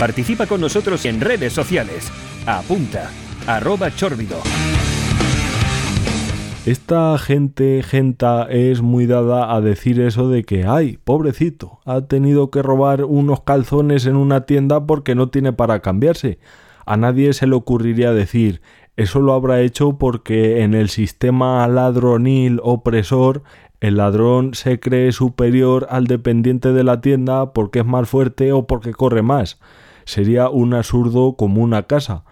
Participa 0.00 0.46
con 0.46 0.62
nosotros 0.62 1.04
en 1.04 1.20
redes 1.20 1.52
sociales. 1.52 2.10
Apunta, 2.46 3.10
arroba 3.46 3.94
chorbido. 3.94 4.38
Esta 6.64 7.16
gente, 7.18 7.82
genta, 7.82 8.48
es 8.50 8.80
muy 8.80 9.06
dada 9.06 9.54
a 9.54 9.60
decir 9.60 10.00
eso 10.00 10.30
de 10.30 10.44
que, 10.44 10.64
ay, 10.64 10.98
pobrecito, 11.04 11.80
ha 11.84 12.00
tenido 12.02 12.50
que 12.50 12.62
robar 12.62 13.04
unos 13.04 13.42
calzones 13.42 14.06
en 14.06 14.16
una 14.16 14.46
tienda 14.46 14.86
porque 14.86 15.14
no 15.14 15.28
tiene 15.28 15.52
para 15.52 15.80
cambiarse. 15.80 16.38
A 16.86 16.96
nadie 16.96 17.34
se 17.34 17.46
le 17.46 17.54
ocurriría 17.54 18.12
decir, 18.12 18.62
eso 18.98 19.20
lo 19.20 19.32
habrá 19.32 19.60
hecho 19.60 19.96
porque 19.96 20.64
en 20.64 20.74
el 20.74 20.88
sistema 20.88 21.68
ladronil 21.68 22.58
opresor 22.64 23.44
el 23.78 23.98
ladrón 23.98 24.54
se 24.54 24.80
cree 24.80 25.12
superior 25.12 25.86
al 25.88 26.08
dependiente 26.08 26.72
de 26.72 26.82
la 26.82 27.00
tienda 27.00 27.52
porque 27.52 27.78
es 27.78 27.86
más 27.86 28.08
fuerte 28.08 28.50
o 28.50 28.66
porque 28.66 28.92
corre 28.92 29.22
más. 29.22 29.60
Sería 30.04 30.48
un 30.48 30.74
absurdo 30.74 31.36
como 31.36 31.62
una 31.62 31.84
casa. 31.84 32.24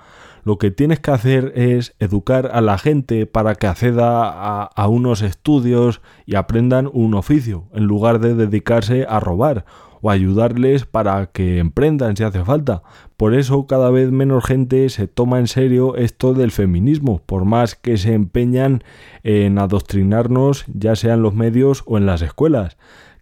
Lo 0.43 0.59
que 0.59 0.73
tienes 0.73 0.99
que 0.99 1.13
hacer 1.13 1.53
es 1.55 1.95
educar 2.01 2.51
a 2.53 2.61
la 2.61 2.79
gente 2.79 3.27
para 3.27 3.55
que 3.55 3.69
acceda 3.69 4.29
a, 4.29 4.65
a 4.65 4.89
unos 4.89 5.23
estudios 5.23 6.01
y 6.25 6.35
aprendan 6.35 6.91
un 6.93 7.15
oficio, 7.15 7.67
en 7.75 7.85
lugar 7.85 8.19
de 8.19 8.35
dedicarse 8.35 9.07
a 9.09 9.21
robar 9.21 9.67
o 10.07 10.11
ayudarles 10.11 10.85
para 10.85 11.27
que 11.27 11.59
emprendan 11.59 12.17
si 12.17 12.23
hace 12.23 12.45
falta. 12.45 12.85
Por 13.17 13.35
eso 13.35 13.67
cada 13.67 13.91
vez 13.91 14.13
menos 14.13 14.45
gente 14.45 14.89
se 14.89 15.09
toma 15.09 15.41
en 15.41 15.49
serio 15.49 15.97
esto 15.97 16.33
del 16.33 16.53
feminismo, 16.53 17.23
por 17.27 17.45
más 17.45 17.75
que 17.75 17.97
se 17.97 18.15
empeñan 18.15 18.85
en 19.25 19.59
adoctrinarnos 19.59 20.65
ya 20.73 20.95
sea 20.95 21.15
en 21.15 21.23
los 21.23 21.35
medios 21.35 21.83
o 21.87 21.99
en 21.99 22.07
las 22.07 22.23
escuelas. 22.23 22.77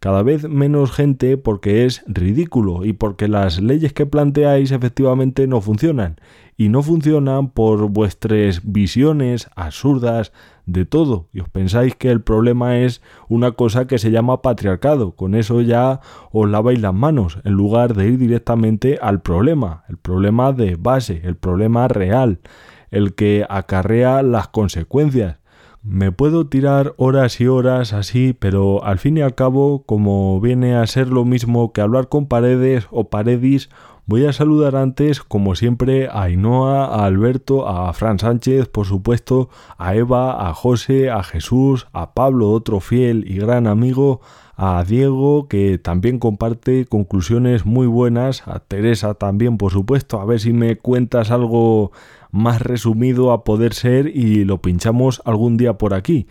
Cada 0.05 0.23
vez 0.23 0.47
menos 0.47 0.93
gente 0.93 1.39
porque 1.39 1.87
es 1.87 2.05
ridículo 2.07 2.85
y 2.85 2.93
porque 2.93 3.27
las 3.27 3.59
leyes 3.59 3.95
que 3.95 4.05
planteáis 4.05 4.71
efectivamente 4.71 5.47
no 5.47 5.63
funcionan. 5.63 6.17
Y 6.59 6.69
no 6.69 6.83
funcionan 6.83 7.49
por 7.49 7.89
vuestras 7.89 8.61
visiones 8.71 9.49
absurdas 9.57 10.31
de 10.67 10.85
todo 10.85 11.29
y 11.33 11.41
os 11.41 11.49
pensáis 11.49 11.97
que 11.97 12.11
el 12.11 12.21
problema 12.21 12.81
es 12.81 13.01
una 13.31 13.53
cosa 13.53 13.87
que 13.87 13.99
se 13.99 14.11
llama 14.11 14.43
patriarcado. 14.43 15.13
Con 15.13 15.35
eso 15.35 15.63
ya 15.63 16.01
os 16.33 16.51
laváis 16.51 16.83
las 16.83 16.93
manos 16.93 17.39
en 17.43 17.55
lugar 17.55 17.95
de 17.95 18.09
ir 18.09 18.19
directamente 18.19 18.99
al 19.01 19.23
problema, 19.23 19.85
el 19.89 19.97
problema 19.97 20.53
de 20.53 20.77
base, 20.79 21.23
el 21.25 21.37
problema 21.37 21.89
real, 21.89 22.41
el 22.91 23.15
que 23.15 23.47
acarrea 23.49 24.23
las 24.23 24.49
consecuencias. 24.49 25.39
Me 25.87 26.13
puedo 26.13 26.47
tirar 26.47 26.95
horas 26.97 27.43
y 27.43 27.47
horas 27.47 27.93
así, 27.93 28.33
pero 28.33 28.83
al 28.85 28.99
fin 28.99 29.19
y 29.19 29.21
al 29.21 29.35
cabo, 29.35 29.83
como 29.85 30.41
viene 30.41 30.77
a 30.77 30.87
ser 30.87 31.09
lo 31.09 31.27
mismo 31.27 31.75
que 31.75 31.83
hablar 31.83 32.09
con 32.09 32.27
paredes 32.27 32.87
o 32.91 33.11
paredis 33.11 33.69
Voy 34.07 34.27
a 34.27 34.35
saludar 34.35 34.77
antes, 34.77 35.23
como 35.23 35.55
siempre, 35.55 36.09
a 36.09 36.25
Ainhoa, 36.25 36.85
a 36.85 37.07
Alberto, 37.07 37.67
a 37.67 37.91
Fran 37.95 38.19
Sánchez, 38.19 38.69
por 38.69 38.85
supuesto, 38.85 39.49
a 39.79 39.95
Eva, 39.95 40.47
a 40.47 40.53
José, 40.53 41.11
a 41.11 41.23
Jesús, 41.23 41.87
a 41.95 42.13
Pablo, 42.13 42.51
otro 42.51 42.81
fiel 42.81 43.25
y 43.27 43.39
gran 43.39 43.67
amigo, 43.67 44.21
a 44.57 44.85
Diego, 44.87 45.49
que 45.49 45.79
también 45.79 46.19
comparte 46.19 46.85
conclusiones 46.85 47.65
muy 47.65 47.87
buenas, 47.87 48.47
a 48.47 48.59
Teresa 48.59 49.15
también, 49.15 49.57
por 49.57 49.73
supuesto, 49.73 50.21
a 50.21 50.27
ver 50.27 50.39
si 50.39 50.53
me 50.53 50.77
cuentas 50.77 51.31
algo 51.31 51.91
más 52.35 52.61
resumido 52.61 53.31
a 53.31 53.45
poder 53.45 53.75
ser 53.75 54.09
y 54.09 54.45
lo 54.45 54.61
pinchamos 54.61 55.23
algún 55.25 55.57
día 55.57 55.79
por 55.79 55.95
aquí. 55.95 56.27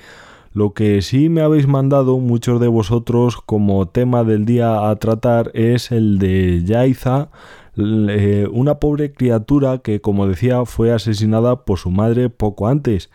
Lo 0.51 0.73
que 0.73 1.01
sí 1.01 1.29
me 1.29 1.41
habéis 1.41 1.65
mandado 1.65 2.19
muchos 2.19 2.59
de 2.59 2.67
vosotros 2.67 3.37
como 3.37 3.87
tema 3.87 4.25
del 4.25 4.45
día 4.45 4.89
a 4.89 4.95
tratar 4.97 5.49
es 5.53 5.93
el 5.93 6.19
de 6.19 6.63
Yaiza, 6.65 7.29
eh, 7.77 8.47
una 8.51 8.79
pobre 8.79 9.13
criatura 9.13 9.77
que, 9.77 10.01
como 10.01 10.27
decía, 10.27 10.65
fue 10.65 10.91
asesinada 10.91 11.63
por 11.63 11.79
su 11.79 11.89
madre 11.89 12.29
poco 12.29 12.67
antes. 12.67 13.09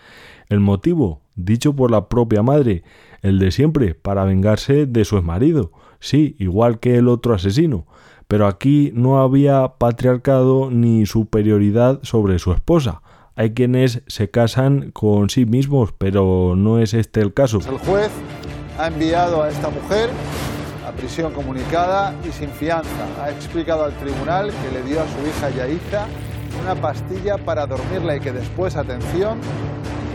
El 0.48 0.60
motivo, 0.60 1.20
dicho 1.36 1.76
por 1.76 1.90
la 1.90 2.08
propia 2.08 2.42
madre, 2.42 2.84
el 3.20 3.38
de 3.38 3.50
siempre, 3.50 3.94
para 3.94 4.24
vengarse 4.24 4.86
de 4.86 5.04
su 5.04 5.18
exmarido. 5.18 5.72
Sí, 6.00 6.36
igual 6.38 6.80
que 6.80 6.96
el 6.96 7.08
otro 7.08 7.34
asesino. 7.34 7.86
Pero 8.28 8.46
aquí 8.46 8.92
no 8.94 9.20
había 9.20 9.66
patriarcado 9.78 10.70
ni 10.70 11.06
superioridad 11.06 12.00
sobre 12.02 12.38
su 12.38 12.52
esposa. 12.52 13.02
Hay 13.34 13.54
quienes 13.54 14.02
se 14.06 14.30
casan 14.30 14.90
con 14.92 15.30
sí 15.30 15.46
mismos, 15.46 15.92
pero 15.96 16.54
no 16.56 16.78
es 16.78 16.94
este 16.94 17.20
el 17.20 17.34
caso. 17.34 17.58
El 17.68 17.78
juez 17.78 18.10
ha 18.78 18.88
enviado 18.88 19.42
a 19.42 19.48
esta 19.48 19.70
mujer 19.70 20.10
prisión 20.98 21.32
comunicada 21.32 22.12
y 22.28 22.32
sin 22.32 22.50
fianza. 22.50 23.06
Ha 23.22 23.30
explicado 23.30 23.84
al 23.84 23.92
tribunal 23.94 24.50
que 24.50 24.72
le 24.72 24.82
dio 24.82 25.00
a 25.00 25.06
su 25.06 25.26
hija 25.26 25.50
Yaiza 25.50 26.06
una 26.60 26.74
pastilla 26.74 27.38
para 27.38 27.66
dormirla 27.66 28.16
y 28.16 28.20
que 28.20 28.32
después, 28.32 28.76
atención, 28.76 29.38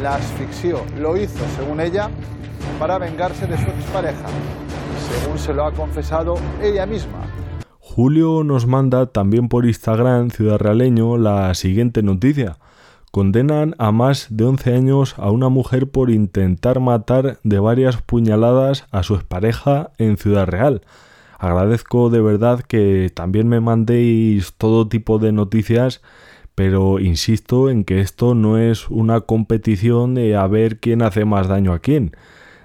la 0.01 0.15
asfixió. 0.15 0.84
Lo 1.00 1.15
hizo, 1.15 1.39
según 1.55 1.79
ella, 1.79 2.10
para 2.79 2.98
vengarse 2.98 3.48
de 3.48 3.58
su 3.58 3.70
expareja, 3.70 4.25
según 5.22 5.39
se 5.39 5.53
lo 5.53 5.65
ha 5.65 5.72
confesado 5.72 6.36
ella 6.62 6.86
misma. 6.86 7.20
Julio 7.95 8.43
nos 8.43 8.65
manda 8.65 9.05
también 9.05 9.50
por 9.50 9.67
Instagram 9.67 10.31
Ciudad 10.31 10.57
Realeño 10.57 11.15
la 11.19 11.53
siguiente 11.53 12.01
noticia. 12.01 12.57
Condenan 13.12 13.75
a 13.77 13.91
más 13.91 14.25
de 14.31 14.45
11 14.45 14.73
años 14.73 15.13
a 15.19 15.29
una 15.29 15.50
mujer 15.50 15.91
por 15.91 16.09
intentar 16.09 16.79
matar 16.79 17.38
de 17.43 17.59
varias 17.59 18.01
puñaladas 18.01 18.88
a 18.89 19.03
su 19.03 19.13
expareja 19.13 19.91
en 20.00 20.17
Ciudad 20.17 20.47
Real. 20.47 20.81
Agradezco 21.38 22.09
de 22.09 22.19
verdad 22.19 22.62
que 22.62 23.12
también 23.13 23.47
me 23.47 23.59
mandéis 23.59 24.55
todo 24.57 24.88
tipo 24.88 25.19
de 25.19 25.31
noticias, 25.31 26.01
pero 26.55 27.00
insisto 27.00 27.69
en 27.69 27.83
que 27.83 28.00
esto 28.00 28.33
no 28.33 28.57
es 28.57 28.89
una 28.89 29.21
competición 29.21 30.15
de 30.15 30.35
a 30.35 30.47
ver 30.47 30.79
quién 30.79 31.03
hace 31.03 31.25
más 31.25 31.47
daño 31.47 31.73
a 31.73 31.79
quién. 31.79 32.15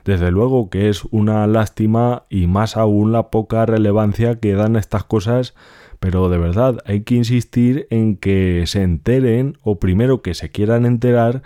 Desde 0.08 0.30
luego 0.30 0.70
que 0.70 0.88
es 0.88 1.04
una 1.10 1.46
lástima 1.46 2.24
y 2.30 2.46
más 2.46 2.78
aún 2.78 3.12
la 3.12 3.28
poca 3.28 3.66
relevancia 3.66 4.40
que 4.40 4.54
dan 4.54 4.76
estas 4.76 5.04
cosas 5.04 5.54
pero 6.00 6.30
de 6.30 6.38
verdad 6.38 6.78
hay 6.86 7.02
que 7.02 7.16
insistir 7.16 7.86
en 7.90 8.16
que 8.16 8.64
se 8.66 8.80
enteren 8.80 9.58
o 9.62 9.78
primero 9.78 10.22
que 10.22 10.32
se 10.32 10.48
quieran 10.48 10.86
enterar 10.86 11.42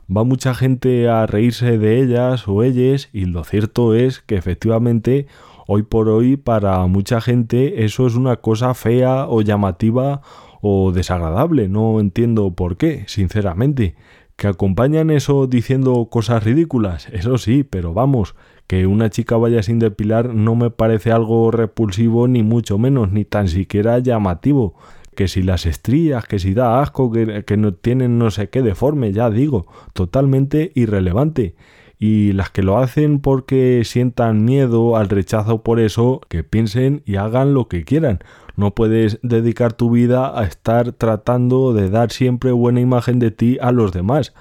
Va 0.08 0.24
mucha 0.24 0.54
gente 0.54 1.08
a 1.08 1.26
reírse 1.26 1.78
de 1.78 2.00
ellas 2.00 2.46
o 2.46 2.62
ellas 2.62 3.08
y 3.12 3.24
lo 3.24 3.44
cierto 3.44 3.94
es 3.94 4.20
que 4.20 4.36
efectivamente 4.36 5.26
hoy 5.66 5.82
por 5.82 6.08
hoy 6.08 6.36
para 6.36 6.84
mucha 6.86 7.20
gente 7.20 7.84
eso 7.84 8.06
es 8.06 8.14
una 8.14 8.36
cosa 8.36 8.74
fea 8.74 9.26
o 9.28 9.40
llamativa 9.40 10.20
o 10.60 10.92
desagradable. 10.92 11.68
No 11.68 12.00
entiendo 12.00 12.54
por 12.54 12.76
qué, 12.76 13.04
sinceramente. 13.06 13.94
¿Que 14.36 14.48
acompañan 14.48 15.10
eso 15.10 15.46
diciendo 15.46 16.08
cosas 16.10 16.42
ridículas? 16.42 17.08
Eso 17.12 17.38
sí, 17.38 17.62
pero 17.62 17.94
vamos, 17.94 18.34
que 18.66 18.86
una 18.86 19.08
chica 19.08 19.36
vaya 19.36 19.62
sin 19.62 19.78
depilar 19.78 20.34
no 20.34 20.56
me 20.56 20.70
parece 20.70 21.12
algo 21.12 21.50
repulsivo 21.50 22.26
ni 22.26 22.42
mucho 22.42 22.76
menos, 22.76 23.12
ni 23.12 23.24
tan 23.24 23.46
siquiera 23.46 23.98
llamativo. 24.00 24.74
Que 25.14 25.28
si 25.28 25.42
las 25.42 25.66
estrías, 25.66 26.26
que 26.26 26.38
si 26.38 26.54
da 26.54 26.80
asco, 26.80 27.10
que, 27.10 27.44
que 27.44 27.56
no 27.56 27.74
tienen 27.74 28.18
no 28.18 28.30
sé 28.30 28.50
qué 28.50 28.62
deforme, 28.62 29.12
ya 29.12 29.30
digo, 29.30 29.66
totalmente 29.92 30.72
irrelevante. 30.74 31.54
Y 31.98 32.32
las 32.32 32.50
que 32.50 32.62
lo 32.62 32.78
hacen 32.78 33.20
porque 33.20 33.82
sientan 33.84 34.44
miedo 34.44 34.96
al 34.96 35.08
rechazo 35.08 35.62
por 35.62 35.80
eso, 35.80 36.20
que 36.28 36.44
piensen 36.44 37.02
y 37.06 37.16
hagan 37.16 37.54
lo 37.54 37.68
que 37.68 37.84
quieran. 37.84 38.18
No 38.56 38.74
puedes 38.74 39.18
dedicar 39.22 39.72
tu 39.72 39.90
vida 39.90 40.38
a 40.38 40.44
estar 40.44 40.92
tratando 40.92 41.72
de 41.72 41.90
dar 41.90 42.10
siempre 42.10 42.52
buena 42.52 42.80
imagen 42.80 43.18
de 43.18 43.30
ti 43.30 43.58
a 43.60 43.72
los 43.72 43.92
demás 43.92 44.34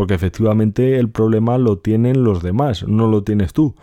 porque 0.00 0.14
efectivamente 0.14 0.98
el 0.98 1.10
problema 1.10 1.58
lo 1.58 1.76
tienen 1.76 2.24
los 2.24 2.42
demás, 2.42 2.88
no 2.88 3.06
lo 3.06 3.22
tienes 3.22 3.52
tú. 3.52 3.74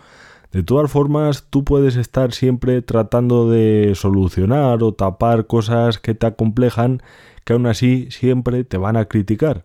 De 0.52 0.62
todas 0.62 0.90
formas, 0.90 1.46
tú 1.50 1.62
puedes 1.62 1.96
estar 1.96 2.32
siempre 2.32 2.80
tratando 2.80 3.50
de 3.50 3.92
solucionar 3.94 4.82
o 4.82 4.94
tapar 4.94 5.46
cosas 5.46 5.98
que 5.98 6.14
te 6.14 6.26
acomplejan, 6.26 7.02
que 7.44 7.52
aún 7.52 7.66
así 7.66 8.08
siempre 8.10 8.64
te 8.64 8.78
van 8.78 8.96
a 8.96 9.04
criticar. 9.04 9.64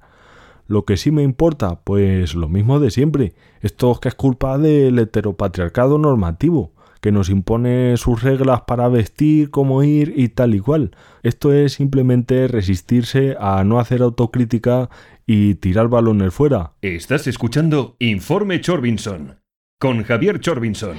Lo 0.68 0.84
que 0.84 0.98
sí 0.98 1.12
me 1.12 1.24
importa, 1.24 1.80
pues 1.84 2.36
lo 2.36 2.50
mismo 2.50 2.82
de 2.82 2.92
siempre. 2.92 3.34
Esto 3.62 3.92
es 3.94 4.00
que 4.00 4.10
es 4.10 4.16
culpa 4.16 4.58
del 4.58 5.00
heteropatriarcado 5.00 5.98
normativo, 5.98 6.74
que 7.00 7.14
nos 7.14 7.30
impone 7.30 7.96
sus 7.96 8.22
reglas 8.22 8.62
para 8.68 8.90
vestir, 8.90 9.52
cómo 9.52 9.84
ir 9.84 10.14
y 10.18 10.30
tal 10.30 10.54
y 10.54 10.60
cual. 10.60 10.92
Esto 11.22 11.54
es 11.54 11.74
simplemente 11.74 12.48
resistirse 12.50 13.38
a 13.40 13.64
no 13.64 13.80
hacer 13.80 14.02
autocrítica 14.02 14.90
y 15.26 15.56
tirar 15.56 15.88
balones 15.88 16.34
fuera. 16.34 16.74
Estás 16.82 17.28
escuchando 17.28 17.96
Informe 18.00 18.60
Chorbinson 18.60 19.43
con 19.84 20.02
Javier 20.06 20.40
Chorbinson. 20.40 20.96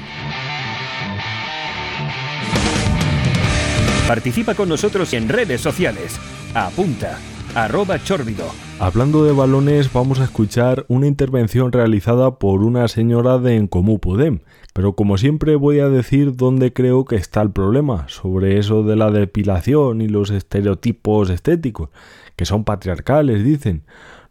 Participa 4.06 4.54
con 4.54 4.68
nosotros 4.68 5.14
en 5.14 5.30
redes 5.30 5.62
sociales. 5.62 6.20
Apunta, 6.54 7.18
arroba 7.54 7.98
chorbido. 8.04 8.44
Hablando 8.78 9.24
de 9.24 9.32
balones, 9.32 9.90
vamos 9.90 10.20
a 10.20 10.24
escuchar 10.24 10.84
una 10.88 11.06
intervención 11.06 11.72
realizada 11.72 12.38
por 12.38 12.62
una 12.62 12.86
señora 12.88 13.38
de 13.38 13.56
Encomú 13.56 14.00
Podem. 14.00 14.40
Pero 14.74 14.94
como 14.94 15.16
siempre 15.16 15.56
voy 15.56 15.78
a 15.78 15.88
decir 15.88 16.36
dónde 16.36 16.74
creo 16.74 17.06
que 17.06 17.16
está 17.16 17.40
el 17.40 17.52
problema, 17.52 18.06
sobre 18.08 18.58
eso 18.58 18.82
de 18.82 18.96
la 18.96 19.10
depilación 19.10 20.02
y 20.02 20.08
los 20.08 20.28
estereotipos 20.28 21.30
estéticos, 21.30 21.88
que 22.36 22.44
son 22.44 22.64
patriarcales, 22.64 23.42
dicen. 23.44 23.84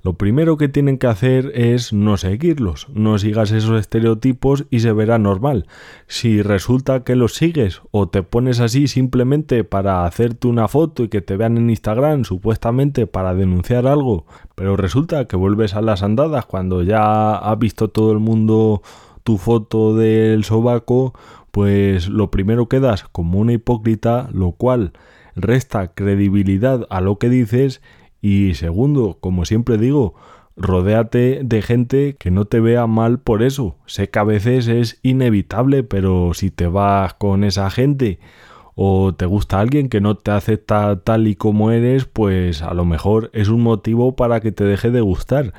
Lo 0.03 0.17
primero 0.17 0.57
que 0.57 0.67
tienen 0.67 0.97
que 0.97 1.07
hacer 1.07 1.53
es 1.55 1.93
no 1.93 2.17
seguirlos, 2.17 2.89
no 2.93 3.17
sigas 3.17 3.51
esos 3.51 3.79
estereotipos 3.79 4.65
y 4.69 4.81
se 4.81 4.91
verá 4.91 5.17
normal. 5.17 5.65
Si 6.07 6.41
resulta 6.41 7.05
que 7.05 7.15
los 7.15 7.35
sigues 7.35 7.81
o 7.91 8.09
te 8.09 8.21
pones 8.21 8.59
así 8.59 8.89
simplemente 8.89 9.63
para 9.63 10.03
hacerte 10.03 10.49
una 10.49 10.67
foto 10.67 11.03
y 11.03 11.07
que 11.07 11.21
te 11.21 11.37
vean 11.37 11.57
en 11.57 11.69
Instagram 11.69 12.25
supuestamente 12.25 13.07
para 13.07 13.33
denunciar 13.33 13.87
algo, 13.87 14.25
pero 14.55 14.75
resulta 14.75 15.25
que 15.29 15.37
vuelves 15.37 15.73
a 15.73 15.81
las 15.81 16.03
andadas 16.03 16.45
cuando 16.47 16.83
ya 16.83 17.35
ha 17.35 17.55
visto 17.55 17.87
todo 17.87 18.11
el 18.11 18.19
mundo 18.19 18.81
tu 19.23 19.37
foto 19.37 19.95
del 19.95 20.43
sobaco, 20.43 21.13
pues 21.51 22.09
lo 22.09 22.29
primero 22.29 22.67
quedas 22.67 23.05
como 23.05 23.39
una 23.39 23.53
hipócrita, 23.53 24.27
lo 24.33 24.51
cual 24.51 24.91
resta 25.37 25.93
credibilidad 25.93 26.85
a 26.89 26.99
lo 26.99 27.17
que 27.19 27.29
dices 27.29 27.81
y 28.23 28.53
segundo, 28.53 29.17
como 29.19 29.43
siempre 29.43 29.77
digo, 29.77 30.15
rodéate 30.55 31.41
de 31.43 31.61
gente 31.61 32.15
que 32.17 32.31
no 32.31 32.45
te 32.45 32.61
vea 32.61 32.87
mal 32.87 33.19
por 33.19 33.43
eso. 33.43 33.75
Sé 33.85 34.09
que 34.09 34.17
a 34.17 34.23
veces 34.23 34.69
es 34.69 34.97
inevitable, 35.03 35.83
pero 35.83 36.33
si 36.33 36.49
te 36.49 36.67
vas 36.67 37.15
con 37.15 37.43
esa 37.43 37.69
gente 37.69 38.19
o 38.75 39.13
te 39.13 39.25
gusta 39.25 39.59
alguien 39.59 39.89
que 39.89 39.99
no 39.99 40.15
te 40.15 40.31
acepta 40.31 41.01
tal 41.03 41.27
y 41.27 41.35
como 41.35 41.71
eres, 41.71 42.05
pues 42.05 42.61
a 42.61 42.73
lo 42.73 42.85
mejor 42.85 43.29
es 43.33 43.49
un 43.49 43.59
motivo 43.59 44.15
para 44.15 44.39
que 44.39 44.53
te 44.53 44.63
deje 44.63 44.89
de 44.89 45.01
gustar. 45.01 45.53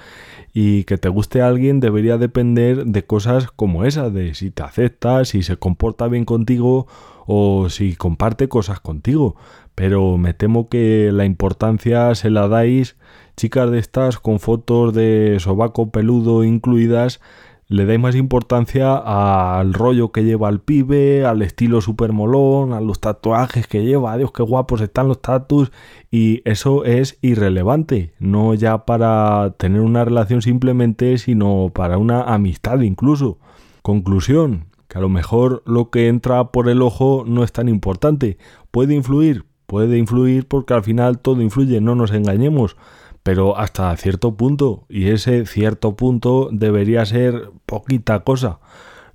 Y 0.54 0.84
que 0.84 0.96
te 0.96 1.10
guste 1.10 1.42
alguien 1.42 1.80
debería 1.80 2.16
depender 2.16 2.86
de 2.86 3.04
cosas 3.04 3.50
como 3.50 3.84
esa, 3.84 4.08
de 4.08 4.34
si 4.34 4.50
te 4.50 4.62
acepta, 4.62 5.26
si 5.26 5.42
se 5.42 5.58
comporta 5.58 6.08
bien 6.08 6.24
contigo 6.24 6.86
o 7.26 7.68
si 7.68 7.94
comparte 7.94 8.48
cosas 8.48 8.80
contigo 8.80 9.36
pero 9.74 10.18
me 10.18 10.34
temo 10.34 10.68
que 10.68 11.10
la 11.12 11.24
importancia 11.24 12.14
se 12.14 12.30
la 12.30 12.48
dais 12.48 12.96
chicas 13.36 13.70
de 13.70 13.78
estas 13.78 14.18
con 14.18 14.38
fotos 14.38 14.94
de 14.94 15.36
sobaco 15.40 15.90
peludo 15.90 16.44
incluidas. 16.44 17.20
Le 17.66 17.86
dais 17.86 17.98
más 17.98 18.14
importancia 18.14 18.94
al 18.94 19.72
rollo 19.72 20.12
que 20.12 20.22
lleva 20.22 20.50
el 20.50 20.60
pibe, 20.60 21.24
al 21.24 21.40
estilo 21.40 21.80
super 21.80 22.12
molón, 22.12 22.74
a 22.74 22.80
los 22.82 23.00
tatuajes 23.00 23.66
que 23.66 23.82
lleva, 23.82 24.18
Dios, 24.18 24.32
qué 24.32 24.42
guapos 24.42 24.82
están 24.82 25.08
los 25.08 25.22
tatus, 25.22 25.72
y 26.10 26.42
eso 26.44 26.84
es 26.84 27.18
irrelevante, 27.22 28.12
no 28.18 28.52
ya 28.52 28.84
para 28.84 29.54
tener 29.56 29.80
una 29.80 30.04
relación 30.04 30.42
simplemente, 30.42 31.16
sino 31.16 31.72
para 31.74 31.96
una 31.96 32.22
amistad 32.22 32.80
incluso. 32.80 33.38
Conclusión, 33.80 34.66
que 34.86 34.98
a 34.98 35.00
lo 35.00 35.08
mejor 35.08 35.62
lo 35.64 35.88
que 35.88 36.08
entra 36.08 36.52
por 36.52 36.68
el 36.68 36.82
ojo 36.82 37.24
no 37.26 37.44
es 37.44 37.52
tan 37.52 37.70
importante, 37.70 38.36
puede 38.70 38.94
influir, 38.94 39.46
puede 39.74 39.98
influir 39.98 40.46
porque 40.46 40.72
al 40.72 40.84
final 40.84 41.18
todo 41.18 41.42
influye, 41.42 41.80
no 41.80 41.96
nos 41.96 42.12
engañemos, 42.12 42.76
pero 43.24 43.58
hasta 43.58 43.96
cierto 43.96 44.36
punto, 44.36 44.84
y 44.88 45.08
ese 45.08 45.46
cierto 45.46 45.96
punto 45.96 46.48
debería 46.52 47.04
ser 47.04 47.50
poquita 47.66 48.20
cosa, 48.20 48.60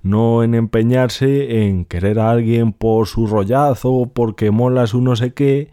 no 0.02 0.42
en 0.42 0.54
empeñarse 0.54 1.62
en 1.62 1.86
querer 1.86 2.18
a 2.18 2.30
alguien 2.30 2.74
por 2.74 3.06
su 3.06 3.26
rollazo, 3.26 4.10
porque 4.12 4.50
molas 4.50 4.92
un 4.92 5.04
no 5.04 5.16
sé 5.16 5.32
qué, 5.32 5.70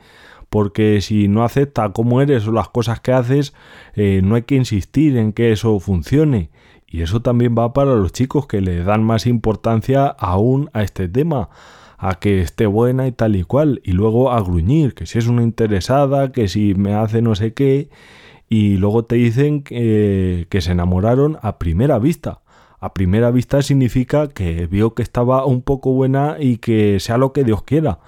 porque 0.50 1.02
si 1.02 1.28
no 1.28 1.43
acepta 1.43 1.91
cómo 1.91 2.21
eres 2.21 2.47
o 2.47 2.54
las 2.54 2.69
cosas 2.69 3.02
que 3.02 3.12
haces, 3.12 3.54
eh, 3.93 4.21
no 4.23 4.36
hay 4.36 4.43
que 4.43 4.56
insistir 4.56 5.17
en 5.17 5.34
que 5.34 5.52
eso 5.52 5.78
funcione. 5.82 6.50
Y 6.88 7.02
eso 7.02 7.21
también 7.21 7.56
va 7.60 7.73
para 7.73 7.93
los 7.93 8.13
chicos 8.13 8.47
que 8.47 8.62
le 8.62 8.86
dan 8.86 9.04
más 9.04 9.26
importancia 9.26 10.08
aún 10.08 10.69
a 10.71 10.82
este 10.82 11.10
tema, 11.10 11.50
a 11.97 12.15
que 12.15 12.41
esté 12.41 12.67
buena 12.67 13.07
y 13.07 13.12
tal 13.12 13.36
y 13.36 13.43
cual, 13.43 13.81
y 13.83 13.91
luego 13.91 14.31
a 14.31 14.41
gruñir, 14.41 14.93
que 14.93 15.05
si 15.05 15.17
es 15.17 15.27
una 15.27 15.43
interesada, 15.43 16.31
que 16.31 16.47
si 16.47 16.75
me 16.75 16.93
hace 16.93 17.21
no 17.21 17.36
sé 17.36 17.53
qué, 17.53 17.89
y 18.49 18.77
luego 18.77 19.05
te 19.05 19.15
dicen 19.15 19.63
que, 19.63 20.47
se 20.60 20.71
enamoraron 20.71 21.38
a 21.41 21.57
primera 21.57 21.99
vista. 21.99 22.41
A 22.79 22.93
primera 22.93 23.31
vista 23.31 23.62
significa 23.62 24.27
que 24.27 24.67
vio 24.67 24.93
que 24.93 25.01
estaba 25.01 25.45
un 25.45 25.63
poco 25.63 25.93
buena 25.93 26.38
y 26.39 26.57
que 26.57 26.99
sea 26.99 27.17
lo 27.17 27.33
que 27.33 27.43
Dios 27.43 27.63
quiera. 27.63 27.99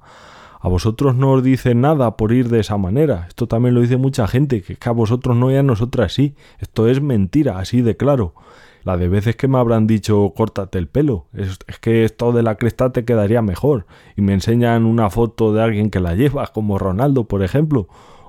A 0.60 0.68
vosotros 0.68 1.14
no 1.14 1.32
os 1.32 1.44
dicen 1.44 1.82
nada 1.82 2.16
por 2.16 2.32
ir 2.32 2.48
de 2.48 2.60
esa 2.60 2.76
manera. 2.76 3.26
Esto 3.28 3.46
también 3.46 3.74
lo 3.74 3.80
dice 3.80 3.96
mucha 3.96 4.26
gente, 4.26 4.62
que, 4.62 4.76
a 4.84 4.90
vosotros 4.90 5.36
no 5.36 5.52
y 5.52 5.56
a 5.56 5.62
nosotras 5.62 6.12
sí. 6.12 6.34
Esto 6.58 6.88
es 6.88 7.00
mentira, 7.00 7.58
así 7.58 7.82
de 7.82 7.96
claro. 7.96 8.34
La 8.82 8.96
de 8.96 9.08
veces 9.08 9.36
que 9.36 9.48
me 9.48 9.58
habrán 9.58 9.86
dicho 9.86 10.32
córtate 10.36 10.78
el 10.78 10.88
pelo, 10.88 11.26
es, 11.32 11.58
es, 11.66 11.78
que 11.80 12.04
esto 12.04 12.32
de 12.32 12.44
la 12.44 12.54
cresta 12.54 12.90
te 12.90 13.04
quedaría 13.04 13.42
mejor. 13.42 13.86
Y 14.16 14.22
me 14.22 14.32
enseñan 14.32 14.86
una 14.86 15.10
foto 15.10 15.52
de 15.52 15.62
alguien 15.62 15.90
que 15.90 16.00
la 16.00 16.14
lleva, 16.14 16.46
como 16.48 16.78
Ronaldo, 16.78 17.24
por 17.24 17.44
ejemplo, 17.44 17.88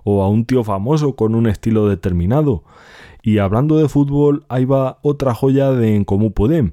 o 0.10 0.24
a 0.24 0.30
un 0.30 0.46
tío 0.46 0.64
famoso 0.64 1.18
con 1.18 1.36
un 1.36 1.48
estilo 1.48 1.90
determinado. 1.90 2.64
Y 3.22 3.40
hablando 3.40 3.76
de 3.76 3.90
fútbol, 3.90 4.46
ahí 4.48 4.64
va 4.64 5.00
otra 5.02 5.34
joya 5.34 5.72
de 5.72 5.98
En 5.98 6.06
Comú 6.06 6.32
Podem. 6.32 6.72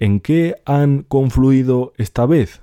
¿En 0.00 0.18
qué 0.18 0.56
han 0.64 1.04
confluido 1.04 1.92
esta 1.96 2.26
vez? 2.26 2.62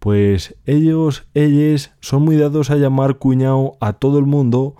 Pues 0.00 0.54
ellos, 0.66 1.26
ellos 1.32 1.92
son 2.00 2.24
muy 2.24 2.36
dados 2.36 2.70
a 2.70 2.76
llamar 2.76 3.16
cuñado 3.16 3.78
a 3.80 3.94
todo 3.94 4.18
el 4.18 4.26
mundo 4.26 4.76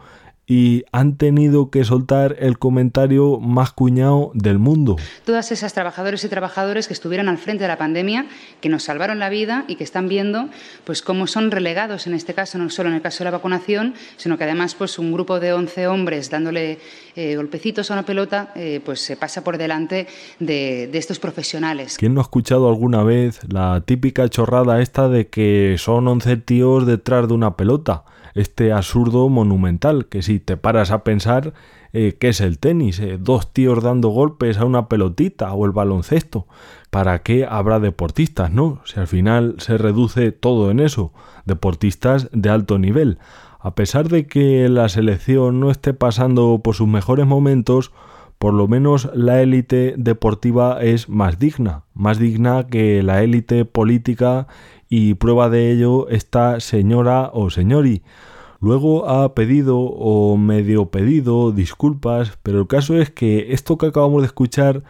y 0.49 0.85
han 0.93 1.17
tenido 1.17 1.71
que 1.71 1.85
soltar 1.85 2.37
el 2.41 2.59
comentario 2.59 3.39
más 3.39 3.71
cuñado 3.71 4.33
del 4.33 4.59
mundo. 4.59 4.97
Todas 5.25 5.53
esas 5.53 5.75
trabajadoras 5.75 6.25
y 6.25 6.29
trabajadores 6.29 6.89
que 6.89 6.95
estuvieron 6.95 7.29
al 7.29 7.37
frente 7.37 7.65
de 7.65 7.69
la 7.69 7.77
pandemia, 7.77 8.27
que 8.63 8.71
nos 8.71 8.85
salvaron 8.85 9.19
la 9.19 9.29
vida 9.29 9.67
y 9.69 9.77
que 9.77 9.85
están 9.85 10.09
viendo 10.09 10.49
pues 10.85 11.03
cómo 11.03 11.27
son 11.27 11.51
relegados 11.51 12.07
en 12.07 12.15
este 12.15 12.33
caso, 12.33 12.57
no 12.57 12.71
solo 12.71 12.89
en 12.89 12.95
el 12.95 13.03
caso 13.03 13.19
de 13.19 13.27
la 13.27 13.37
vacunación, 13.37 13.95
sino 14.17 14.39
que 14.39 14.45
además 14.45 14.75
pues 14.75 14.99
un 14.99 15.13
grupo 15.13 15.39
de 15.39 15.53
11 15.53 15.87
hombres 15.87 16.31
dándole 16.31 16.79
eh, 17.21 17.35
golpecitos 17.35 17.91
a 17.91 17.95
una 17.95 18.05
pelota, 18.05 18.53
eh, 18.55 18.81
pues 18.85 19.01
se 19.01 19.17
pasa 19.17 19.43
por 19.43 19.59
delante 19.59 20.07
de, 20.39 20.89
estos 20.93 21.19
profesionales. 21.19 21.97
¿Quién 21.99 22.15
no 22.15 22.21
ha 22.21 22.23
escuchado 22.23 22.69
alguna 22.69 23.03
vez 23.03 23.41
la 23.53 23.83
típica 23.85 24.29
chorrada 24.29 24.81
esta 24.81 25.09
de 25.09 25.27
que 25.27 25.75
son 25.79 26.07
11 26.07 26.37
tíos 26.37 26.87
detrás 26.87 27.27
de 27.27 27.35
una 27.35 27.57
pelota? 27.57 28.05
este 28.35 28.73
absurdo 28.73 29.29
monumental, 29.29 30.07
que 30.07 30.23
si 30.23 30.39
te 30.39 30.57
paras 30.57 30.93
a 30.93 31.03
pensar 31.03 31.55
eh, 31.93 32.17
qué 32.21 32.29
es 32.29 32.41
el 32.41 32.61
tenis, 32.61 33.03
dos 33.19 33.53
tíos 33.53 33.83
dando 33.83 34.11
golpes 34.11 34.59
a 34.59 34.65
una 34.65 34.87
pelotita 34.87 35.53
o 35.55 35.67
el 35.67 35.73
baloncesto, 35.73 36.47
¿para 36.91 37.21
qué 37.25 37.47
habrá 37.51 37.81
deportistas, 37.81 38.53
no? 38.53 38.81
Si 38.85 39.01
al 39.01 39.09
final 39.09 39.57
se 39.59 39.77
reduce 39.77 40.31
todo 40.31 40.71
en 40.71 40.79
eso, 40.79 41.13
deportistas 41.47 42.29
de 42.31 42.49
alto 42.51 42.79
nivel. 42.79 43.19
A 43.61 43.75
pesar 43.75 44.09
de 44.09 44.27
que 44.27 44.69
la 44.69 44.89
selección 44.89 45.59
no 45.59 45.71
esté 45.71 45.93
pasando 45.93 46.61
por 46.63 46.77
sus 46.77 46.87
mejores 46.87 47.27
momentos, 47.27 47.93
por 48.39 48.55
lo 48.55 48.69
menos 48.69 49.11
la 49.15 49.43
élite 49.43 49.95
deportiva 49.99 50.81
es 50.81 51.09
más 51.09 51.41
digna, 51.41 51.83
más 51.93 52.21
digna 52.21 52.69
que 52.69 53.03
la 53.03 53.25
élite 53.25 53.65
política 53.65 54.47
y 54.89 55.15
prueba 55.15 55.51
de 55.51 55.73
ello 55.73 56.09
esta 56.09 56.61
señora 56.61 57.31
o 57.35 57.51
señori. 57.51 58.03
Luego 58.61 59.09
ha 59.09 59.35
pedido 59.35 59.79
o 59.79 60.37
medio 60.37 60.87
pedido 60.87 61.51
disculpas, 61.51 62.39
pero 62.45 62.61
el 62.61 62.69
caso 62.69 62.97
es 62.97 63.11
que 63.11 63.53
esto 63.53 63.77
que 63.77 63.87
acabamos 63.87 64.23
de 64.23 64.27
escuchar 64.27 64.85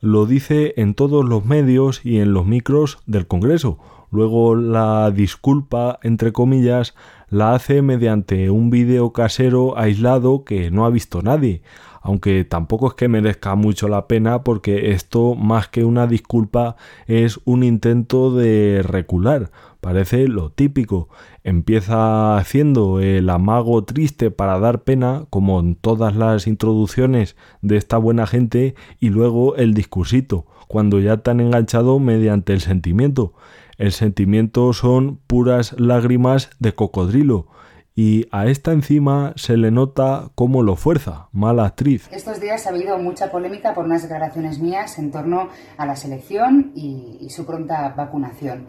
lo 0.00 0.26
dice 0.26 0.74
en 0.76 0.94
todos 0.94 1.24
los 1.26 1.44
medios 1.46 2.04
y 2.04 2.18
en 2.18 2.34
los 2.34 2.46
micros 2.46 2.98
del 3.06 3.26
Congreso. 3.26 3.78
Luego 4.10 4.56
la 4.56 5.10
disculpa, 5.10 5.98
entre 6.02 6.32
comillas, 6.32 6.94
la 7.30 7.54
hace 7.54 7.80
mediante 7.80 8.50
un 8.50 8.70
vídeo 8.70 9.12
casero 9.12 9.78
aislado 9.78 10.44
que 10.44 10.70
no 10.70 10.84
ha 10.84 10.90
visto 10.90 11.22
nadie 11.22 11.62
aunque 12.00 12.44
tampoco 12.44 12.88
es 12.88 12.94
que 12.94 13.08
merezca 13.08 13.54
mucho 13.54 13.88
la 13.88 14.06
pena 14.08 14.42
porque 14.42 14.92
esto 14.92 15.34
más 15.34 15.68
que 15.68 15.84
una 15.84 16.06
disculpa 16.06 16.76
es 17.06 17.40
un 17.44 17.62
intento 17.62 18.34
de 18.34 18.82
recular. 18.82 19.50
Parece 19.80 20.28
lo 20.28 20.50
típico. 20.50 21.08
Empieza 21.44 22.36
haciendo 22.36 23.00
el 23.00 23.28
amago 23.30 23.84
triste 23.84 24.30
para 24.30 24.58
dar 24.58 24.82
pena, 24.82 25.24
como 25.30 25.60
en 25.60 25.74
todas 25.74 26.14
las 26.16 26.46
introducciones 26.46 27.36
de 27.62 27.76
esta 27.76 27.96
buena 27.96 28.26
gente, 28.26 28.74
y 28.98 29.08
luego 29.08 29.56
el 29.56 29.72
discursito, 29.72 30.46
cuando 30.68 31.00
ya 31.00 31.18
te 31.18 31.30
han 31.30 31.40
enganchado 31.40 31.98
mediante 31.98 32.52
el 32.52 32.60
sentimiento. 32.60 33.32
El 33.80 33.92
sentimiento 33.92 34.74
son 34.74 35.16
puras 35.26 35.74
lágrimas 35.80 36.50
de 36.58 36.74
cocodrilo 36.74 37.46
y 37.94 38.26
a 38.30 38.46
esta 38.46 38.72
encima 38.72 39.32
se 39.36 39.56
le 39.56 39.70
nota 39.70 40.32
cómo 40.34 40.62
lo 40.62 40.76
fuerza, 40.76 41.28
mala 41.32 41.64
actriz. 41.64 42.06
Estos 42.12 42.42
días 42.42 42.66
ha 42.66 42.70
habido 42.70 42.98
mucha 42.98 43.30
polémica 43.30 43.72
por 43.72 43.86
unas 43.86 44.02
declaraciones 44.02 44.58
mías 44.58 44.98
en 44.98 45.10
torno 45.10 45.48
a 45.78 45.86
la 45.86 45.96
selección 45.96 46.72
y, 46.74 47.26
su 47.30 47.46
pronta 47.46 47.94
vacunación. 47.96 48.66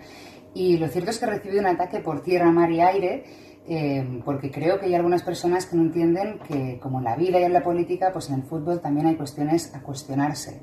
Y 0.53 0.77
lo 0.77 0.87
cierto 0.87 1.11
es 1.11 1.19
que 1.19 1.25
he 1.25 1.29
recibido 1.29 1.59
un 1.59 1.67
ataque 1.67 1.99
por 1.99 2.23
tierra, 2.23 2.49
mar 2.49 2.71
y 2.71 2.79
aire, 2.79 3.25
eh, 3.67 4.21
porque 4.23 4.49
creo 4.49 4.79
que 4.79 4.85
hay 4.85 4.95
algunas 4.95 5.23
personas 5.23 5.65
que 5.65 5.75
no 5.75 5.81
entienden 5.81 6.39
que, 6.47 6.79
como 6.81 6.99
en 6.99 7.03
la 7.03 7.17
vida 7.17 7.37
y 7.37 7.43
en 7.43 7.51
la 7.51 7.63
política, 7.63 8.11
pues 8.13 8.29
en 8.29 8.35
el 8.35 8.43
fútbol 8.43 8.79
también 8.79 9.07
hay 9.07 9.15
cuestiones 9.15 9.75
a 9.75 9.81
cuestionarse. 9.81 10.61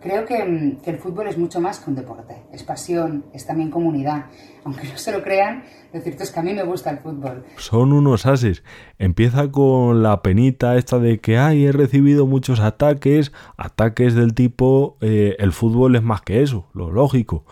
Creo 0.00 0.22
mm, 0.22 0.76
que, 0.80 0.90
el 0.90 0.98
fútbol 0.98 1.26
es 1.26 1.36
mucho 1.36 1.60
más 1.60 1.80
que 1.80 1.90
un 1.90 1.96
deporte, 1.96 2.36
es 2.52 2.62
pasión, 2.62 3.24
es 3.32 3.46
también 3.46 3.70
comunidad. 3.70 4.26
Aunque 4.64 4.86
no 4.86 4.98
se 4.98 5.12
lo 5.12 5.22
crean, 5.22 5.64
lo 5.92 6.00
cierto 6.00 6.22
es 6.22 6.30
que 6.30 6.40
a 6.40 6.42
mí 6.42 6.52
me 6.52 6.62
gusta 6.62 6.90
el 6.90 6.98
fútbol. 6.98 7.44
Son 7.56 7.92
unos 7.92 8.26
ases. 8.26 8.62
Empieza 8.98 9.50
con 9.50 10.02
la 10.02 10.20
penita 10.22 10.76
esta 10.76 10.98
de 10.98 11.20
que, 11.20 11.38
ay, 11.38 11.66
he 11.66 11.72
recibido 11.72 12.26
muchos 12.26 12.60
ataques, 12.60 13.32
ataques 13.56 14.14
del 14.14 14.34
tipo, 14.34 14.98
eh, 15.00 15.36
el 15.38 15.52
fútbol 15.52 15.96
es 15.96 16.02
más 16.02 16.20
que 16.20 16.42
eso, 16.42 16.66
lo 16.74 16.90
lógico. 16.90 17.44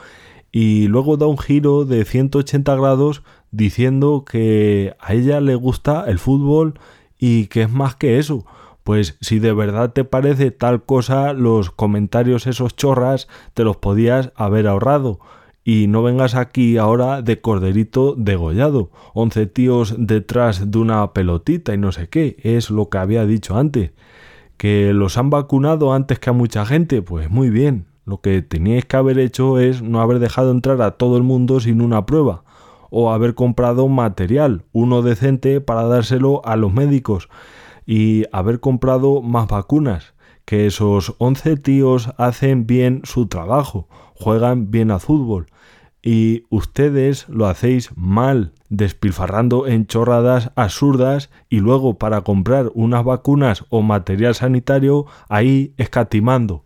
Y 0.53 0.89
luego 0.89 1.17
da 1.17 1.27
un 1.27 1.39
giro 1.39 1.85
de 1.85 2.05
180 2.05 2.75
grados 2.77 3.23
diciendo 3.51 4.25
que 4.31 4.95
a 5.01 5.15
ella 5.15 5.41
le 5.41 5.55
gusta 5.55 6.05
el 6.07 6.19
fútbol 6.19 6.79
y 7.19 7.47
que 7.47 7.63
es 7.63 7.71
más 7.71 7.97
que 7.97 8.19
eso 8.19 8.45
pues 8.87 9.19
si 9.21 9.41
de 9.41 9.53
verdad 9.53 9.93
te 9.93 10.05
parece 10.05 10.53
tal 10.53 10.85
cosa, 10.85 11.33
los 11.33 11.73
comentarios 11.73 12.47
esos 12.47 12.77
chorras 12.77 13.27
te 13.53 13.65
los 13.65 13.79
podías 13.79 14.31
haber 14.37 14.69
ahorrado. 14.69 15.19
y 15.65 15.89
no 15.89 16.05
vengas 16.05 16.37
aquí 16.37 16.77
ahora 16.77 17.21
de 17.21 17.41
corderito 17.41 18.15
degollado, 18.17 18.93
11 19.15 19.47
tíos 19.47 19.97
detrás 19.99 20.71
de 20.71 20.79
una 20.79 21.13
pelotita 21.13 21.75
y 21.75 21.79
no 21.79 21.91
sé 21.91 22.09
qué, 22.09 22.37
es 22.45 22.71
lo 22.71 22.89
que 22.89 22.99
había 22.99 23.27
dicho 23.27 23.59
antes. 23.59 23.91
Que 24.57 24.93
los 24.93 25.19
han 25.19 25.31
vacunado 25.31 25.93
antes 25.93 26.21
que 26.21 26.31
a 26.31 26.33
mucha 26.33 26.65
gente, 26.65 27.03
pues 27.03 27.29
muy 27.29 27.51
bien. 27.51 27.87
Lo 28.05 28.21
que 28.21 28.41
teníais 28.43 28.85
que 28.85 28.97
haber 28.97 29.19
hecho 29.19 29.59
es 29.59 29.83
no 29.83 30.01
haber 30.01 30.21
dejado 30.21 30.53
entrar 30.53 30.81
a 30.81 30.93
todo 30.93 31.17
el 31.17 31.25
mundo 31.25 31.59
sin 31.59 31.81
una 31.81 32.07
prueba, 32.07 32.45
o 32.91 33.11
haber 33.11 33.35
comprado 33.35 33.89
material, 33.89 34.63
uno 34.71 35.03
decente 35.03 35.61
para 35.61 35.83
dárselo 35.83 36.41
a 36.47 36.55
los 36.55 36.73
médicos, 36.73 37.29
y 37.87 38.25
haber 38.33 38.61
comprado 38.61 39.23
más 39.23 39.47
vacunas, 39.47 40.15
que 40.45 40.67
esos 40.67 41.15
11 41.19 41.57
tíos 41.57 42.11
hacen 42.19 42.67
bien 42.67 43.01
su 43.05 43.27
trabajo, 43.27 43.89
juegan 44.15 44.71
bien 44.71 44.91
a 44.91 44.99
fútbol, 44.99 45.47
y 46.03 46.45
ustedes 46.51 47.29
lo 47.29 47.47
hacéis 47.47 47.91
mal, 47.97 48.53
despilfarrando 48.69 49.67
en 49.67 49.87
chorradas 49.87 50.53
absurdas 50.55 51.31
y 51.49 51.59
luego 51.59 51.99
para 51.99 52.21
comprar 52.21 52.71
unas 52.75 53.05
vacunas 53.05 53.65
o 53.71 53.83
material 53.83 54.35
sanitario 54.37 55.07
ahí 55.29 55.75
escatimando. 55.79 56.65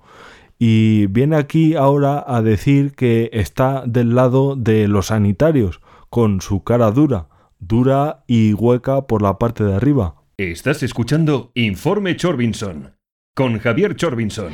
Y 0.58 1.06
viene 1.06 1.36
aquí 1.36 1.74
ahora 1.74 2.22
a 2.26 2.42
decir 2.42 2.92
que 2.94 3.30
está 3.32 3.82
del 3.86 4.14
lado 4.14 4.56
de 4.56 4.88
los 4.88 5.06
sanitarios, 5.06 5.80
con 6.10 6.42
su 6.42 6.62
cara 6.62 6.90
dura, 6.90 7.28
dura 7.60 8.24
y 8.26 8.52
hueca 8.52 9.06
por 9.06 9.22
la 9.22 9.38
parte 9.38 9.64
de 9.64 9.74
arriba. 9.74 10.19
Estás 10.40 10.82
escuchando 10.82 11.52
Informe 11.52 12.16
Chorbinson 12.16 12.96
con 13.34 13.58
Javier 13.58 13.94
Chorbinson. 13.94 14.50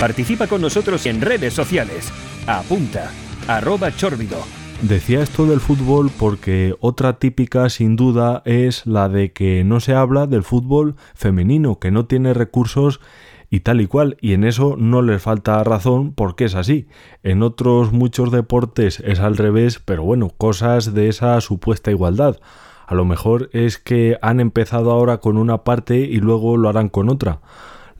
Participa 0.00 0.48
con 0.48 0.60
nosotros 0.60 1.06
en 1.06 1.20
redes 1.20 1.54
sociales. 1.54 2.12
Apunta, 2.48 3.12
arroba 3.46 3.94
chorbido. 3.94 4.38
Decía 4.82 5.22
esto 5.22 5.46
del 5.46 5.60
fútbol 5.60 6.10
porque 6.18 6.74
otra 6.80 7.20
típica 7.20 7.68
sin 7.68 7.94
duda 7.94 8.42
es 8.44 8.84
la 8.84 9.08
de 9.08 9.32
que 9.32 9.62
no 9.62 9.78
se 9.78 9.94
habla 9.94 10.26
del 10.26 10.42
fútbol 10.42 10.96
femenino, 11.14 11.78
que 11.78 11.92
no 11.92 12.06
tiene 12.06 12.34
recursos 12.34 13.00
y 13.50 13.60
tal 13.60 13.80
y 13.80 13.86
cual, 13.86 14.16
y 14.20 14.34
en 14.34 14.44
eso 14.44 14.76
no 14.78 15.02
les 15.02 15.22
falta 15.22 15.62
razón 15.64 16.12
porque 16.12 16.44
es 16.44 16.54
así. 16.54 16.86
En 17.22 17.42
otros 17.42 17.92
muchos 17.92 18.30
deportes 18.30 19.00
es 19.00 19.20
al 19.20 19.36
revés, 19.36 19.80
pero 19.84 20.02
bueno, 20.02 20.30
cosas 20.36 20.94
de 20.94 21.08
esa 21.08 21.40
supuesta 21.40 21.90
igualdad. 21.90 22.38
A 22.86 22.94
lo 22.94 23.04
mejor 23.04 23.50
es 23.52 23.78
que 23.78 24.18
han 24.22 24.40
empezado 24.40 24.90
ahora 24.90 25.18
con 25.18 25.36
una 25.36 25.64
parte 25.64 25.98
y 25.98 26.20
luego 26.20 26.56
lo 26.56 26.68
harán 26.68 26.88
con 26.88 27.08
otra. 27.08 27.40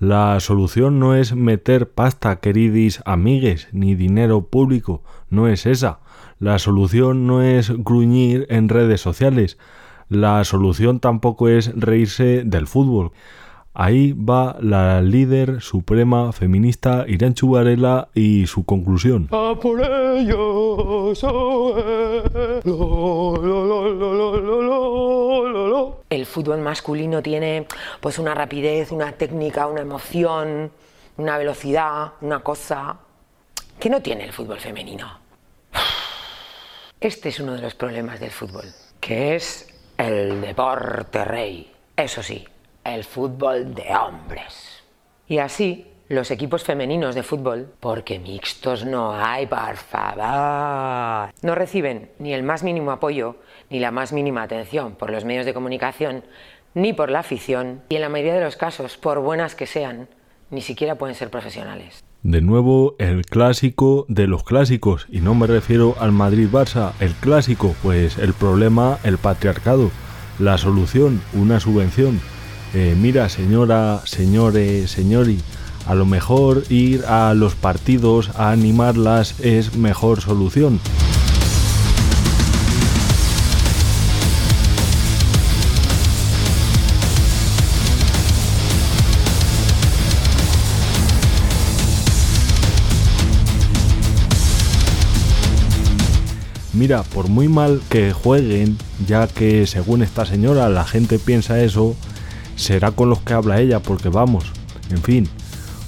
La 0.01 0.39
solución 0.41 0.99
no 0.99 1.15
es 1.15 1.35
meter 1.35 1.91
pasta, 1.91 2.37
queridis 2.37 3.03
amigues, 3.05 3.69
ni 3.73 3.95
dinero 3.95 4.43
público, 4.47 5.03
no 5.29 5.49
es 5.49 5.67
esa. 5.67 5.99
La 6.39 6.59
solución 6.59 7.27
no 7.27 7.43
es 7.43 7.71
gruñir 7.71 8.47
en 8.49 8.69
redes 8.69 9.01
sociales. 9.01 9.59
La 10.09 10.45
solución 10.45 11.01
tampoco 11.01 11.49
es 11.49 11.73
reírse 11.75 12.45
del 12.45 12.67
fútbol. 12.67 13.11
Ahí 13.81 14.13
va 14.13 14.57
la 14.61 15.01
líder 15.01 15.61
suprema 15.61 16.33
feminista 16.33 17.05
Irán 17.07 17.35
Chubarela 17.35 18.09
y 18.13 18.49
su 18.49 18.65
conclusión. 18.65 19.29
El 26.11 26.27
fútbol 26.27 26.59
masculino 26.59 27.23
tiene 27.23 27.69
pues 28.01 28.19
una 28.19 28.35
rapidez, 28.35 28.91
una 28.91 29.13
técnica, 29.13 29.69
una 29.69 29.83
emoción, 29.83 30.73
una 31.17 31.39
velocidad, 31.39 32.15
una 32.21 32.41
cosa 32.41 32.97
que 33.79 33.89
no 33.89 34.03
tiene 34.03 34.25
el 34.25 34.33
fútbol 34.33 34.59
femenino. 34.59 35.21
Este 37.01 37.29
es 37.29 37.39
uno 37.39 37.53
de 37.55 37.63
los 37.63 37.77
problemas 37.77 38.19
del 38.19 38.33
fútbol, 38.33 38.65
que 38.99 39.37
es 39.37 39.73
el 39.97 40.41
deporte 40.41 41.25
rey. 41.25 41.71
Eso 41.97 42.25
sí, 42.25 42.45
el 42.95 43.05
fútbol 43.05 43.75
de 43.75 43.95
hombres. 43.95 44.83
Y 45.27 45.39
así, 45.39 45.87
los 46.09 46.31
equipos 46.31 46.65
femeninos 46.65 47.15
de 47.15 47.23
fútbol, 47.23 47.73
porque 47.81 48.19
mixtos 48.19 48.85
no 48.85 49.15
hay, 49.15 49.47
por 49.47 49.77
favor, 49.77 51.31
no 51.43 51.55
reciben 51.55 52.11
ni 52.19 52.33
el 52.33 52.43
más 52.43 52.63
mínimo 52.63 52.91
apoyo 52.91 53.37
ni 53.71 53.79
la 53.79 53.91
más 53.91 54.13
mínima 54.13 54.43
atención 54.43 54.95
por 54.95 55.11
los 55.11 55.25
medios 55.25 55.45
de 55.45 55.55
comunicación 55.55 56.25
ni 56.75 56.93
por 56.93 57.11
la 57.11 57.21
afición 57.21 57.83
y 57.89 57.97
en 57.97 58.03
la 58.03 58.09
mayoría 58.09 58.35
de 58.35 58.45
los 58.45 58.57
casos, 58.57 58.97
por 58.97 59.21
buenas 59.21 59.55
que 59.55 59.67
sean, 59.67 60.09
ni 60.51 60.61
siquiera 60.61 60.97
pueden 60.97 61.15
ser 61.15 61.31
profesionales. 61.31 62.05
De 62.23 62.41
nuevo, 62.41 62.97
el 62.99 63.25
clásico 63.27 64.05
de 64.09 64.27
los 64.27 64.45
clásicos, 64.45 65.07
y 65.11 65.21
no 65.21 65.35
me 65.35 65.47
refiero 65.47 65.95
al 66.01 66.13
Madrid-Barça, 66.13 66.93
el 67.01 67.13
clásico, 67.15 67.75
pues 67.83 68.19
el 68.19 68.33
problema, 68.33 68.99
el 69.05 69.19
patriarcado, 69.19 69.91
la 70.39 70.59
solución, 70.59 71.21
una 71.33 71.61
subvención. 71.61 72.21
Eh, 72.75 72.95
mira, 73.01 73.31
señora, 73.31 74.03
señores, 74.05 74.91
señori, 74.91 75.39
a 75.87 75.95
lo 75.95 76.05
mejor 76.05 76.65
ir 76.69 77.05
a 77.07 77.33
los 77.33 77.55
partidos 77.55 78.31
a 78.37 78.51
animarlas 78.51 79.41
es 79.41 79.75
mejor 79.75 80.21
solución. 80.21 80.79
Mira, 96.75 97.03
por 97.03 97.29
muy 97.29 97.49
mal 97.49 97.81
que 97.89 98.13
jueguen, 98.13 98.77
ya 99.05 99.27
que 99.27 99.67
según 99.67 100.03
esta 100.03 100.25
señora 100.27 100.69
la 100.69 100.85
gente 100.85 101.19
piensa 101.19 101.61
eso, 101.61 101.97
será 102.59 102.91
con 102.91 103.09
los 103.09 103.21
que 103.21 103.33
habla 103.33 103.61
ella, 103.61 103.81
porque 103.81 104.09
vamos, 104.09 104.53
en 104.91 104.99
fin, 104.99 105.29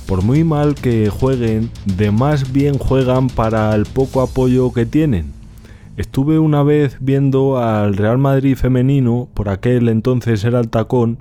por 0.06 0.22
muy 0.22 0.44
mal 0.44 0.74
que 0.74 1.10
jueguen, 1.10 1.70
de 1.84 2.10
más 2.10 2.52
bien 2.52 2.78
juegan 2.78 3.28
para 3.28 3.74
el 3.74 3.84
poco 3.84 4.22
apoyo 4.22 4.72
que 4.72 4.86
tienen. 4.86 5.32
Estuve 5.96 6.38
una 6.38 6.62
vez 6.62 6.96
viendo 7.00 7.58
al 7.58 7.96
Real 7.96 8.18
Madrid 8.18 8.56
femenino, 8.56 9.28
por 9.34 9.48
aquel 9.48 9.88
entonces 9.88 10.44
era 10.44 10.60
el 10.60 10.68
tacón, 10.68 11.18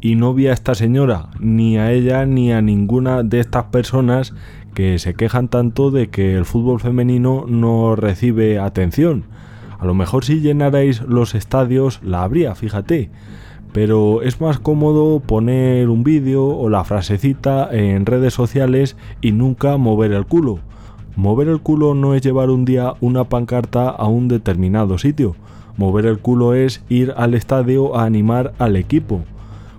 y 0.00 0.14
no 0.14 0.32
vi 0.32 0.46
a 0.46 0.52
esta 0.52 0.74
señora, 0.74 1.28
ni 1.40 1.76
a 1.76 1.90
ella 1.92 2.24
ni 2.24 2.52
a 2.52 2.62
ninguna 2.62 3.22
de 3.22 3.40
estas 3.40 3.64
personas 3.64 4.32
que 4.74 4.98
se 4.98 5.14
quejan 5.14 5.48
tanto 5.48 5.90
de 5.90 6.08
que 6.08 6.34
el 6.34 6.44
fútbol 6.44 6.80
femenino 6.80 7.46
no 7.48 7.96
recibe 7.96 8.58
atención. 8.58 9.24
A 9.78 9.86
lo 9.86 9.94
mejor 9.94 10.24
si 10.24 10.40
llenarais 10.40 11.02
los 11.02 11.34
estadios 11.34 12.00
la 12.02 12.22
habría, 12.22 12.54
fíjate. 12.54 13.10
Pero 13.74 14.22
es 14.22 14.40
más 14.40 14.60
cómodo 14.60 15.18
poner 15.18 15.88
un 15.88 16.04
vídeo 16.04 16.46
o 16.46 16.68
la 16.68 16.84
frasecita 16.84 17.68
en 17.72 18.06
redes 18.06 18.32
sociales 18.32 18.96
y 19.20 19.32
nunca 19.32 19.76
mover 19.78 20.12
el 20.12 20.26
culo. 20.26 20.60
Mover 21.16 21.48
el 21.48 21.60
culo 21.60 21.92
no 21.94 22.14
es 22.14 22.22
llevar 22.22 22.50
un 22.50 22.64
día 22.64 22.94
una 23.00 23.24
pancarta 23.24 23.88
a 23.88 24.06
un 24.06 24.28
determinado 24.28 24.96
sitio. 24.96 25.34
Mover 25.76 26.06
el 26.06 26.20
culo 26.20 26.54
es 26.54 26.84
ir 26.88 27.14
al 27.16 27.34
estadio 27.34 27.96
a 27.96 28.04
animar 28.04 28.54
al 28.60 28.76
equipo. 28.76 29.22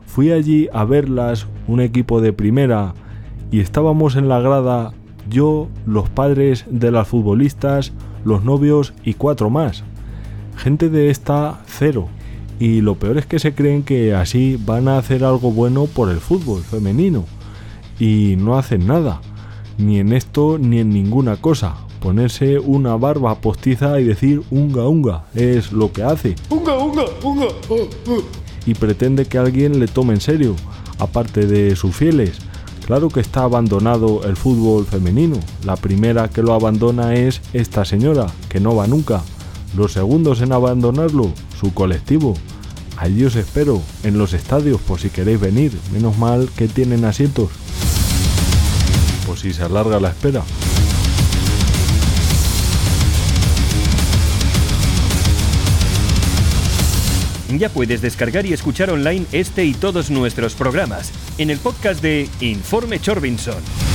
Fui 0.05 0.34
allí 0.34 0.67
a 0.73 0.84
verlas, 0.84 1.47
un 1.65 1.79
equipo 1.79 2.19
de 2.19 2.34
primera, 2.34 2.93
y 3.49 3.62
estábamos 3.62 4.17
en 4.17 4.27
la 4.27 4.41
grada 4.41 4.91
yo, 5.29 5.69
los 5.86 6.10
padres 6.10 6.65
de 6.69 6.91
las 6.91 7.08
futbolistas, 7.08 7.93
los 8.25 8.43
novios 8.43 8.93
y 9.05 9.13
cuatro 9.13 9.49
más. 9.49 9.86
Gente 10.58 10.89
de 10.89 11.10
esta 11.10 11.62
cero. 11.65 12.10
Y 12.59 12.81
lo 12.81 12.95
peor 12.95 13.17
es 13.17 13.25
que 13.25 13.39
se 13.39 13.53
creen 13.53 13.83
que 13.83 14.13
así 14.13 14.57
van 14.63 14.87
a 14.87 14.97
hacer 14.97 15.23
algo 15.23 15.51
bueno 15.51 15.85
por 15.85 16.09
el 16.09 16.19
fútbol 16.19 16.63
femenino. 16.63 17.25
Y 17.99 18.35
no 18.37 18.57
hacen 18.57 18.87
nada. 18.87 19.21
Ni 19.77 19.99
en 19.99 20.13
esto 20.13 20.57
ni 20.57 20.79
en 20.79 20.89
ninguna 20.89 21.37
cosa. 21.37 21.75
Ponerse 21.99 22.59
una 22.59 22.95
barba 22.95 23.35
postiza 23.41 23.99
y 23.99 24.05
decir 24.05 24.43
unga 24.51 24.87
unga 24.87 25.25
es 25.33 25.71
lo 25.71 25.91
que 25.91 26.03
hace. 26.03 26.35
Unga 26.49 26.77
unga 26.77 27.03
unga. 27.23 27.47
Oh, 27.69 27.89
oh. 28.07 28.23
Y 28.65 28.73
pretende 28.73 29.25
que 29.25 29.37
alguien 29.37 29.79
le 29.79 29.87
tome 29.87 30.13
en 30.13 30.21
serio, 30.21 30.55
aparte 30.99 31.45
de 31.45 31.75
sus 31.75 31.95
fieles 31.95 32.39
Claro 32.85 33.09
que 33.09 33.19
está 33.19 33.41
abandonado 33.41 34.21
el 34.25 34.35
fútbol 34.35 34.85
femenino. 34.85 35.37
La 35.63 35.75
primera 35.75 36.27
que 36.27 36.43
lo 36.43 36.53
abandona 36.53 37.15
es 37.15 37.41
esta 37.51 37.83
señora, 37.83 38.27
que 38.47 38.59
no 38.59 38.75
va 38.75 38.85
nunca. 38.85 39.23
Los 39.75 39.91
segundos 39.91 40.41
en 40.41 40.53
abandonarlo, 40.53 41.33
su 41.59 41.73
colectivo. 41.73 42.35
Allí 42.95 43.25
os 43.25 43.35
espero, 43.35 43.81
en 44.03 44.17
los 44.17 44.33
estadios, 44.33 44.79
por 44.79 45.01
si 45.01 45.09
queréis 45.09 45.39
venir. 45.39 45.77
Menos 45.91 46.17
mal 46.17 46.49
que 46.55 46.69
tienen 46.69 47.03
asientos. 47.03 47.49
Por 49.27 49.38
si 49.38 49.51
se 49.51 49.63
alarga 49.63 49.99
la 49.99 50.09
espera. 50.09 50.43
Ya 57.57 57.69
puedes 57.69 58.01
descargar 58.01 58.45
y 58.45 58.53
escuchar 58.53 58.89
online 58.89 59.25
este 59.31 59.65
y 59.65 59.73
todos 59.73 60.09
nuestros 60.09 60.55
programas 60.55 61.11
en 61.38 61.49
el 61.49 61.59
podcast 61.59 62.01
de 62.01 62.29
Informe 62.39 62.99
Chorbinson. 62.99 63.94